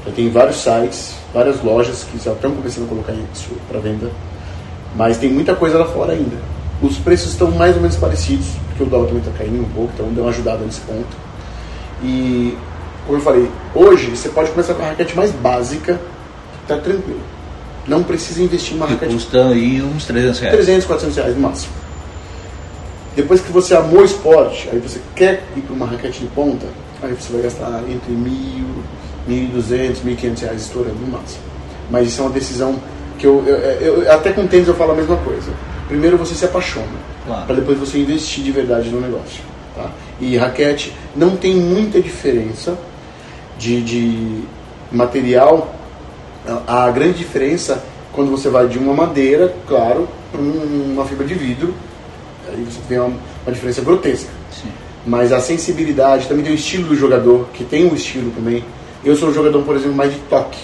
Já 0.06 0.12
tem 0.12 0.30
vários 0.30 0.56
sites, 0.56 1.14
várias 1.32 1.62
lojas 1.62 2.04
que 2.04 2.18
já 2.22 2.32
estão 2.32 2.52
começando 2.52 2.84
a 2.84 2.88
colocar 2.88 3.12
isso 3.12 3.50
para 3.68 3.80
venda. 3.80 4.10
Mas 4.96 5.18
tem 5.18 5.30
muita 5.30 5.54
coisa 5.54 5.78
lá 5.78 5.86
fora 5.86 6.12
ainda. 6.12 6.36
Os 6.82 6.96
preços 6.96 7.32
estão 7.32 7.50
mais 7.50 7.76
ou 7.76 7.82
menos 7.82 7.96
parecidos, 7.96 8.46
porque 8.68 8.82
o 8.82 8.86
dólar 8.86 9.06
também 9.06 9.22
está 9.22 9.32
caindo 9.36 9.60
um 9.60 9.68
pouco, 9.68 9.92
então 9.94 10.08
deu 10.08 10.24
uma 10.24 10.30
ajudada 10.30 10.64
nesse 10.64 10.80
ponto. 10.80 11.16
E, 12.02 12.56
como 13.06 13.18
eu 13.18 13.22
falei, 13.22 13.50
hoje 13.74 14.08
você 14.10 14.30
pode 14.30 14.50
começar 14.50 14.74
com 14.74 14.82
a 14.82 14.86
raquete 14.86 15.14
mais 15.14 15.30
básica, 15.30 16.00
está 16.62 16.78
tranquilo. 16.78 17.20
Não 17.86 18.02
precisa 18.02 18.42
investir 18.42 18.74
em 18.74 18.76
uma 18.76 18.86
raquete. 18.86 19.12
Custa 19.12 19.48
aí 19.48 19.82
uns 19.82 20.06
300 20.06 20.40
reais. 20.40 20.56
300, 20.56 20.86
400 20.86 21.16
reais 21.16 21.34
no 21.34 21.42
máximo. 21.42 21.72
Depois 23.14 23.40
que 23.40 23.52
você 23.52 23.74
amou 23.74 24.00
o 24.00 24.04
esporte, 24.04 24.68
aí 24.72 24.78
você 24.78 25.00
quer 25.14 25.42
ir 25.56 25.60
para 25.60 25.74
uma 25.74 25.86
raquete 25.86 26.20
de 26.20 26.26
ponta, 26.28 26.66
aí 27.02 27.12
você 27.12 27.32
vai 27.32 27.42
gastar 27.42 27.82
entre 27.88 28.12
mil, 28.12 28.66
1.200, 29.28 29.96
1.500 30.04 30.40
reais 30.40 30.62
estourando 30.62 30.96
no 30.96 31.08
máximo. 31.08 31.42
Mas 31.90 32.08
isso 32.08 32.20
é 32.20 32.24
uma 32.24 32.32
decisão 32.32 32.76
que 33.18 33.26
eu, 33.26 33.44
eu, 33.46 34.02
eu, 34.02 34.12
até 34.12 34.32
com 34.32 34.46
tênis 34.46 34.68
eu 34.68 34.74
falo 34.74 34.92
a 34.92 34.94
mesma 34.94 35.16
coisa. 35.16 35.52
Primeiro 35.88 36.16
você 36.16 36.34
se 36.34 36.44
apaixona, 36.44 36.86
claro. 37.26 37.46
para 37.46 37.56
depois 37.56 37.78
você 37.78 37.98
investir 37.98 38.44
de 38.44 38.52
verdade 38.52 38.88
no 38.90 39.00
negócio. 39.00 39.42
Tá? 39.74 39.90
E 40.20 40.36
raquete 40.36 40.94
não 41.14 41.36
tem 41.36 41.54
muita 41.54 42.00
diferença 42.00 42.78
de, 43.58 43.82
de 43.82 44.42
material 44.92 45.74
a 46.66 46.90
grande 46.90 47.18
diferença 47.18 47.82
quando 48.12 48.30
você 48.30 48.48
vai 48.48 48.66
de 48.66 48.78
uma 48.78 48.94
madeira, 48.94 49.54
claro, 49.66 50.08
para 50.32 50.40
uma 50.40 51.04
fibra 51.04 51.26
de 51.26 51.34
vidro, 51.34 51.74
aí 52.48 52.64
você 52.64 52.80
tem 52.88 52.98
uma, 52.98 53.08
uma 53.08 53.52
diferença 53.52 53.82
grotesca. 53.82 54.30
Sim. 54.50 54.68
Mas 55.06 55.32
a 55.32 55.40
sensibilidade, 55.40 56.26
também 56.26 56.44
tem 56.44 56.52
o 56.52 56.56
estilo 56.56 56.88
do 56.88 56.96
jogador, 56.96 57.48
que 57.52 57.64
tem 57.64 57.86
um 57.90 57.94
estilo 57.94 58.30
também. 58.32 58.64
Eu 59.04 59.16
sou 59.16 59.30
um 59.30 59.34
jogador, 59.34 59.62
por 59.62 59.76
exemplo, 59.76 59.96
mais 59.96 60.12
de 60.12 60.18
toque. 60.20 60.58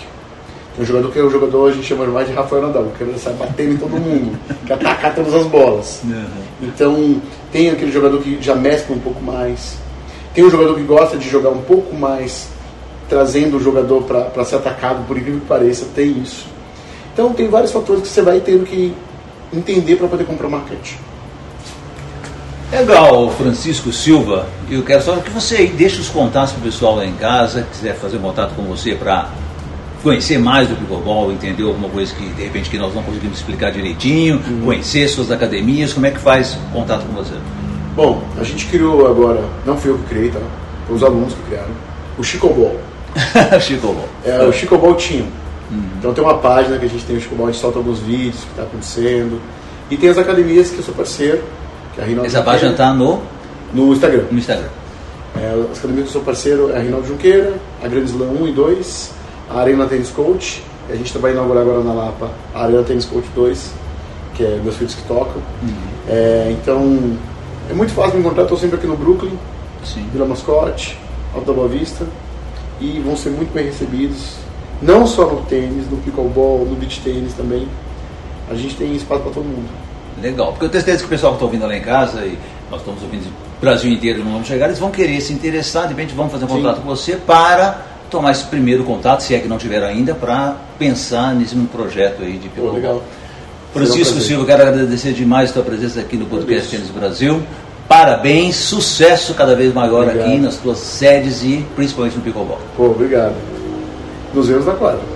Tem 0.75 0.85
um 0.85 0.87
jogador 0.87 1.11
que 1.11 1.19
é 1.19 1.23
um 1.23 1.31
jogador, 1.31 1.71
a 1.71 1.73
gente 1.73 1.87
chama 1.87 2.07
mais 2.07 2.29
de 2.29 2.35
Rafael 2.35 2.63
Nadal, 2.63 2.93
que 2.97 3.03
ele 3.03 3.19
sai 3.19 3.33
batendo 3.33 3.73
em 3.73 3.77
todo 3.79 3.93
mundo, 3.93 4.39
que 4.67 4.73
atacar 4.73 5.15
todas 5.15 5.35
as 5.35 5.47
bolas. 5.47 6.03
Uhum. 6.05 6.27
Então, 6.63 7.23
tem 7.51 7.71
aquele 7.71 7.91
jogador 7.91 8.21
que 8.21 8.39
já 8.43 8.55
mescla 8.55 8.95
um 8.95 9.01
pouco 9.01 9.23
mais. 9.23 9.79
Tem 10.35 10.45
um 10.45 10.51
jogador 10.51 10.75
que 10.75 10.83
gosta 10.83 11.17
de 11.17 11.29
jogar 11.29 11.49
um 11.49 11.63
pouco 11.63 11.95
mais 11.95 12.49
trazendo 13.09 13.57
o 13.57 13.61
jogador 13.61 14.03
para 14.03 14.45
ser 14.45 14.57
atacado, 14.57 15.07
por 15.07 15.17
incrível 15.17 15.41
que 15.41 15.47
pareça, 15.47 15.87
tem 15.95 16.19
isso. 16.19 16.47
Então 17.13 17.33
tem 17.33 17.49
vários 17.49 17.73
fatores 17.73 18.03
que 18.03 18.09
você 18.09 18.21
vai 18.21 18.41
tendo 18.41 18.65
que 18.67 18.93
entender 19.53 19.97
para 19.97 20.09
poder 20.09 20.25
comprar 20.25 20.49
uma 20.49 20.59
marcante. 20.59 20.99
Legal, 22.71 23.31
Francisco 23.31 23.93
Silva. 23.93 24.47
Eu 24.69 24.83
quero 24.83 25.03
só 25.03 25.17
que 25.17 25.31
você 25.31 25.67
deixe 25.67 26.01
os 26.01 26.09
contatos 26.09 26.53
para 26.53 26.61
o 26.61 26.65
pessoal 26.65 26.97
lá 26.97 27.07
em 27.07 27.15
casa, 27.15 27.67
quiser 27.71 27.95
fazer 27.95 28.19
contato 28.19 28.55
com 28.55 28.63
você 28.63 28.95
para 28.95 29.31
conhecer 30.03 30.39
mais 30.39 30.69
do 30.69 30.77
pickleball, 30.77 31.33
entender 31.33 31.63
alguma 31.63 31.89
coisa 31.89 32.15
que 32.15 32.25
de 32.25 32.43
repente 32.43 32.69
que 32.69 32.79
nós 32.79 32.95
não 32.95 33.03
conseguimos 33.03 33.39
explicar 33.39 33.71
direitinho, 33.71 34.41
uhum. 34.47 34.63
conhecer 34.65 35.09
suas 35.09 35.31
academias, 35.31 35.93
como 35.93 36.07
é 36.07 36.11
que 36.11 36.19
faz 36.19 36.57
contato 36.73 37.05
com 37.07 37.13
você? 37.13 37.35
Bom, 37.95 38.23
a 38.39 38.45
gente 38.45 38.67
criou 38.67 39.07
agora, 39.07 39.43
não 39.65 39.77
fui 39.77 39.91
eu 39.91 39.99
que 39.99 40.05
criei, 40.05 40.31
tá? 40.31 40.41
Foi 40.87 40.97
os 40.97 41.03
alunos 41.03 41.35
que 41.35 41.43
criaram, 41.49 41.71
o 42.19 42.23
Chico 42.23 42.49
Ball. 42.49 42.77
Chico 43.61 43.87
Ball. 43.89 44.09
É 44.25 44.43
o 44.45 44.53
Chico 44.53 44.77
Ball 44.77 44.95
Team. 44.95 45.27
Uhum. 45.71 45.83
Então 45.99 46.15
tem 46.15 46.23
uma 46.23 46.39
página 46.39 46.79
que 46.79 46.85
a 46.85 46.89
gente 46.89 47.05
tem 47.05 47.17
o 47.17 47.21
Chico 47.21 47.35
Ball, 47.35 47.49
a 47.49 47.51
gente 47.53 47.61
solta 47.61 47.79
alguns 47.79 48.01
vídeos, 48.01 48.43
o 48.43 48.47
que 48.47 48.51
está 48.51 48.63
acontecendo. 48.63 49.41
E 49.91 49.97
tem 49.97 50.09
as 50.09 50.19
academias 50.19 50.71
que 50.71 50.79
eu 50.79 50.83
sou 50.83 50.95
parceiro. 50.95 51.43
Que 51.97 52.03
é 52.03 52.05
a 52.05 52.25
Essa 52.25 52.43
página 52.43 52.73
está 52.73 52.93
no? 52.93 53.23
No 53.73 53.93
Instagram. 53.93 54.25
No 54.31 54.39
Instagram. 54.39 54.69
É, 55.35 55.67
as 55.73 55.79
academias 55.79 56.05
que 56.05 56.09
eu 56.09 56.13
sou 56.13 56.23
parceiro 56.23 56.71
é 56.71 56.77
a 56.77 56.81
Rinaldo 56.81 57.09
Junqueira, 57.09 57.55
a 57.83 57.89
Grande 57.89 58.11
Slam 58.11 58.29
1 58.43 58.49
e 58.49 58.53
2, 58.53 59.13
a 59.51 59.61
Arena 59.61 59.87
Tennis 59.87 60.11
Coach. 60.11 60.63
E 60.89 60.93
a 60.93 60.97
gente 60.97 61.17
vai 61.19 61.33
inaugurar 61.33 61.63
agora 61.63 61.83
na 61.83 61.93
Lapa 61.93 62.31
a 62.55 62.65
Arena 62.65 62.83
Tennis 62.83 63.07
Coach 63.07 63.27
2, 63.35 63.73
que 64.35 64.45
é 64.45 64.61
meus 64.63 64.77
filhos 64.77 64.95
que 64.95 65.03
tocam. 65.09 65.43
Uhum. 65.63 65.75
É, 66.09 66.55
então 66.61 67.19
é 67.69 67.75
muito 67.75 67.93
fácil 67.93 68.15
me 68.15 68.21
encontrar, 68.21 68.45
estou 68.45 68.59
sempre 68.59 68.77
aqui 68.77 68.87
no 68.87 68.97
Brooklyn, 68.97 69.33
Sim. 69.85 70.07
Vila 70.13 70.27
Mascote, 70.27 70.99
Alta 71.35 71.53
Boa 71.53 71.67
Vista 71.67 72.07
e 72.81 73.01
vão 73.05 73.17
ser 73.17 73.31
muito 73.31 73.53
bem 73.53 73.67
recebidos, 73.67 74.37
não 74.83 75.07
só 75.07 75.27
no 75.27 75.43
tênis, 75.43 75.91
no 75.91 75.97
pickleball, 75.99 76.65
no 76.65 76.77
beach 76.77 77.01
tênis 77.01 77.33
também. 77.33 77.67
A 78.51 78.55
gente 78.55 78.77
tem 78.77 78.95
espaço 78.95 79.23
para 79.23 79.33
todo 79.33 79.45
mundo. 79.45 79.86
Legal, 80.21 80.53
porque 80.53 80.65
eu 80.65 80.69
tenho 80.69 80.83
certeza 80.83 80.99
que 81.01 81.07
o 81.07 81.11
pessoal 81.11 81.33
que 81.33 81.37
está 81.37 81.45
ouvindo 81.45 81.67
lá 81.67 81.77
em 81.77 81.83
casa, 81.83 82.25
e 82.25 82.39
nós 82.71 82.81
estamos 82.81 83.03
ouvindo 83.03 83.27
o 83.27 83.61
Brasil 83.61 83.93
inteiro, 83.93 84.25
não 84.25 84.33
vamos 84.33 84.49
chegar, 84.49 84.67
eles 84.67 84.79
vão 84.79 84.91
querer 84.91 85.21
se 85.21 85.33
interessar, 85.33 85.85
de 85.85 85.91
repente 85.91 86.15
vão 86.15 86.29
fazer 86.29 86.45
um 86.47 86.49
contato 86.49 86.77
Sim. 86.77 86.83
com 86.83 86.89
você 86.89 87.17
para 87.17 87.83
tomar 88.11 88.31
esse 88.31 88.45
primeiro 88.45 88.85
contato, 88.85 89.23
se 89.23 89.35
é 89.35 89.39
que 89.39 89.49
não 89.49 89.59
tiver 89.59 89.83
ainda, 89.83 90.15
para 90.15 90.57
pensar 90.79 91.35
nesse 91.35 91.55
projeto 91.57 92.23
aí 92.23 92.39
de 92.39 92.49
piloto. 92.49 92.73
Oh, 92.73 92.77
legal. 92.77 93.03
Francisco 93.73 94.17
um 94.17 94.21
Silva, 94.21 94.47
quero 94.47 94.63
agradecer 94.63 95.13
demais 95.13 95.51
a 95.51 95.53
sua 95.55 95.63
presença 95.63 96.01
aqui 96.01 96.17
no 96.17 96.25
podcast 96.27 96.71
Tênis 96.71 96.89
Brasil. 96.89 97.43
Parabéns, 97.87 98.57
sucesso 98.57 99.35
cada 99.35 99.55
vez 99.55 99.73
maior 99.73 100.05
obrigado. 100.05 100.29
aqui 100.29 100.39
nas 100.39 100.57
tuas 100.57 100.79
sedes 100.79 101.43
e 101.43 101.65
principalmente 101.77 102.17
no 102.17 102.23
Picobol. 102.23 102.59
Oh, 102.79 102.85
obrigado. 102.85 103.35
Nos 104.35 104.49
vemos 104.49 104.67
na 104.67 104.73
quadra. 104.75 105.16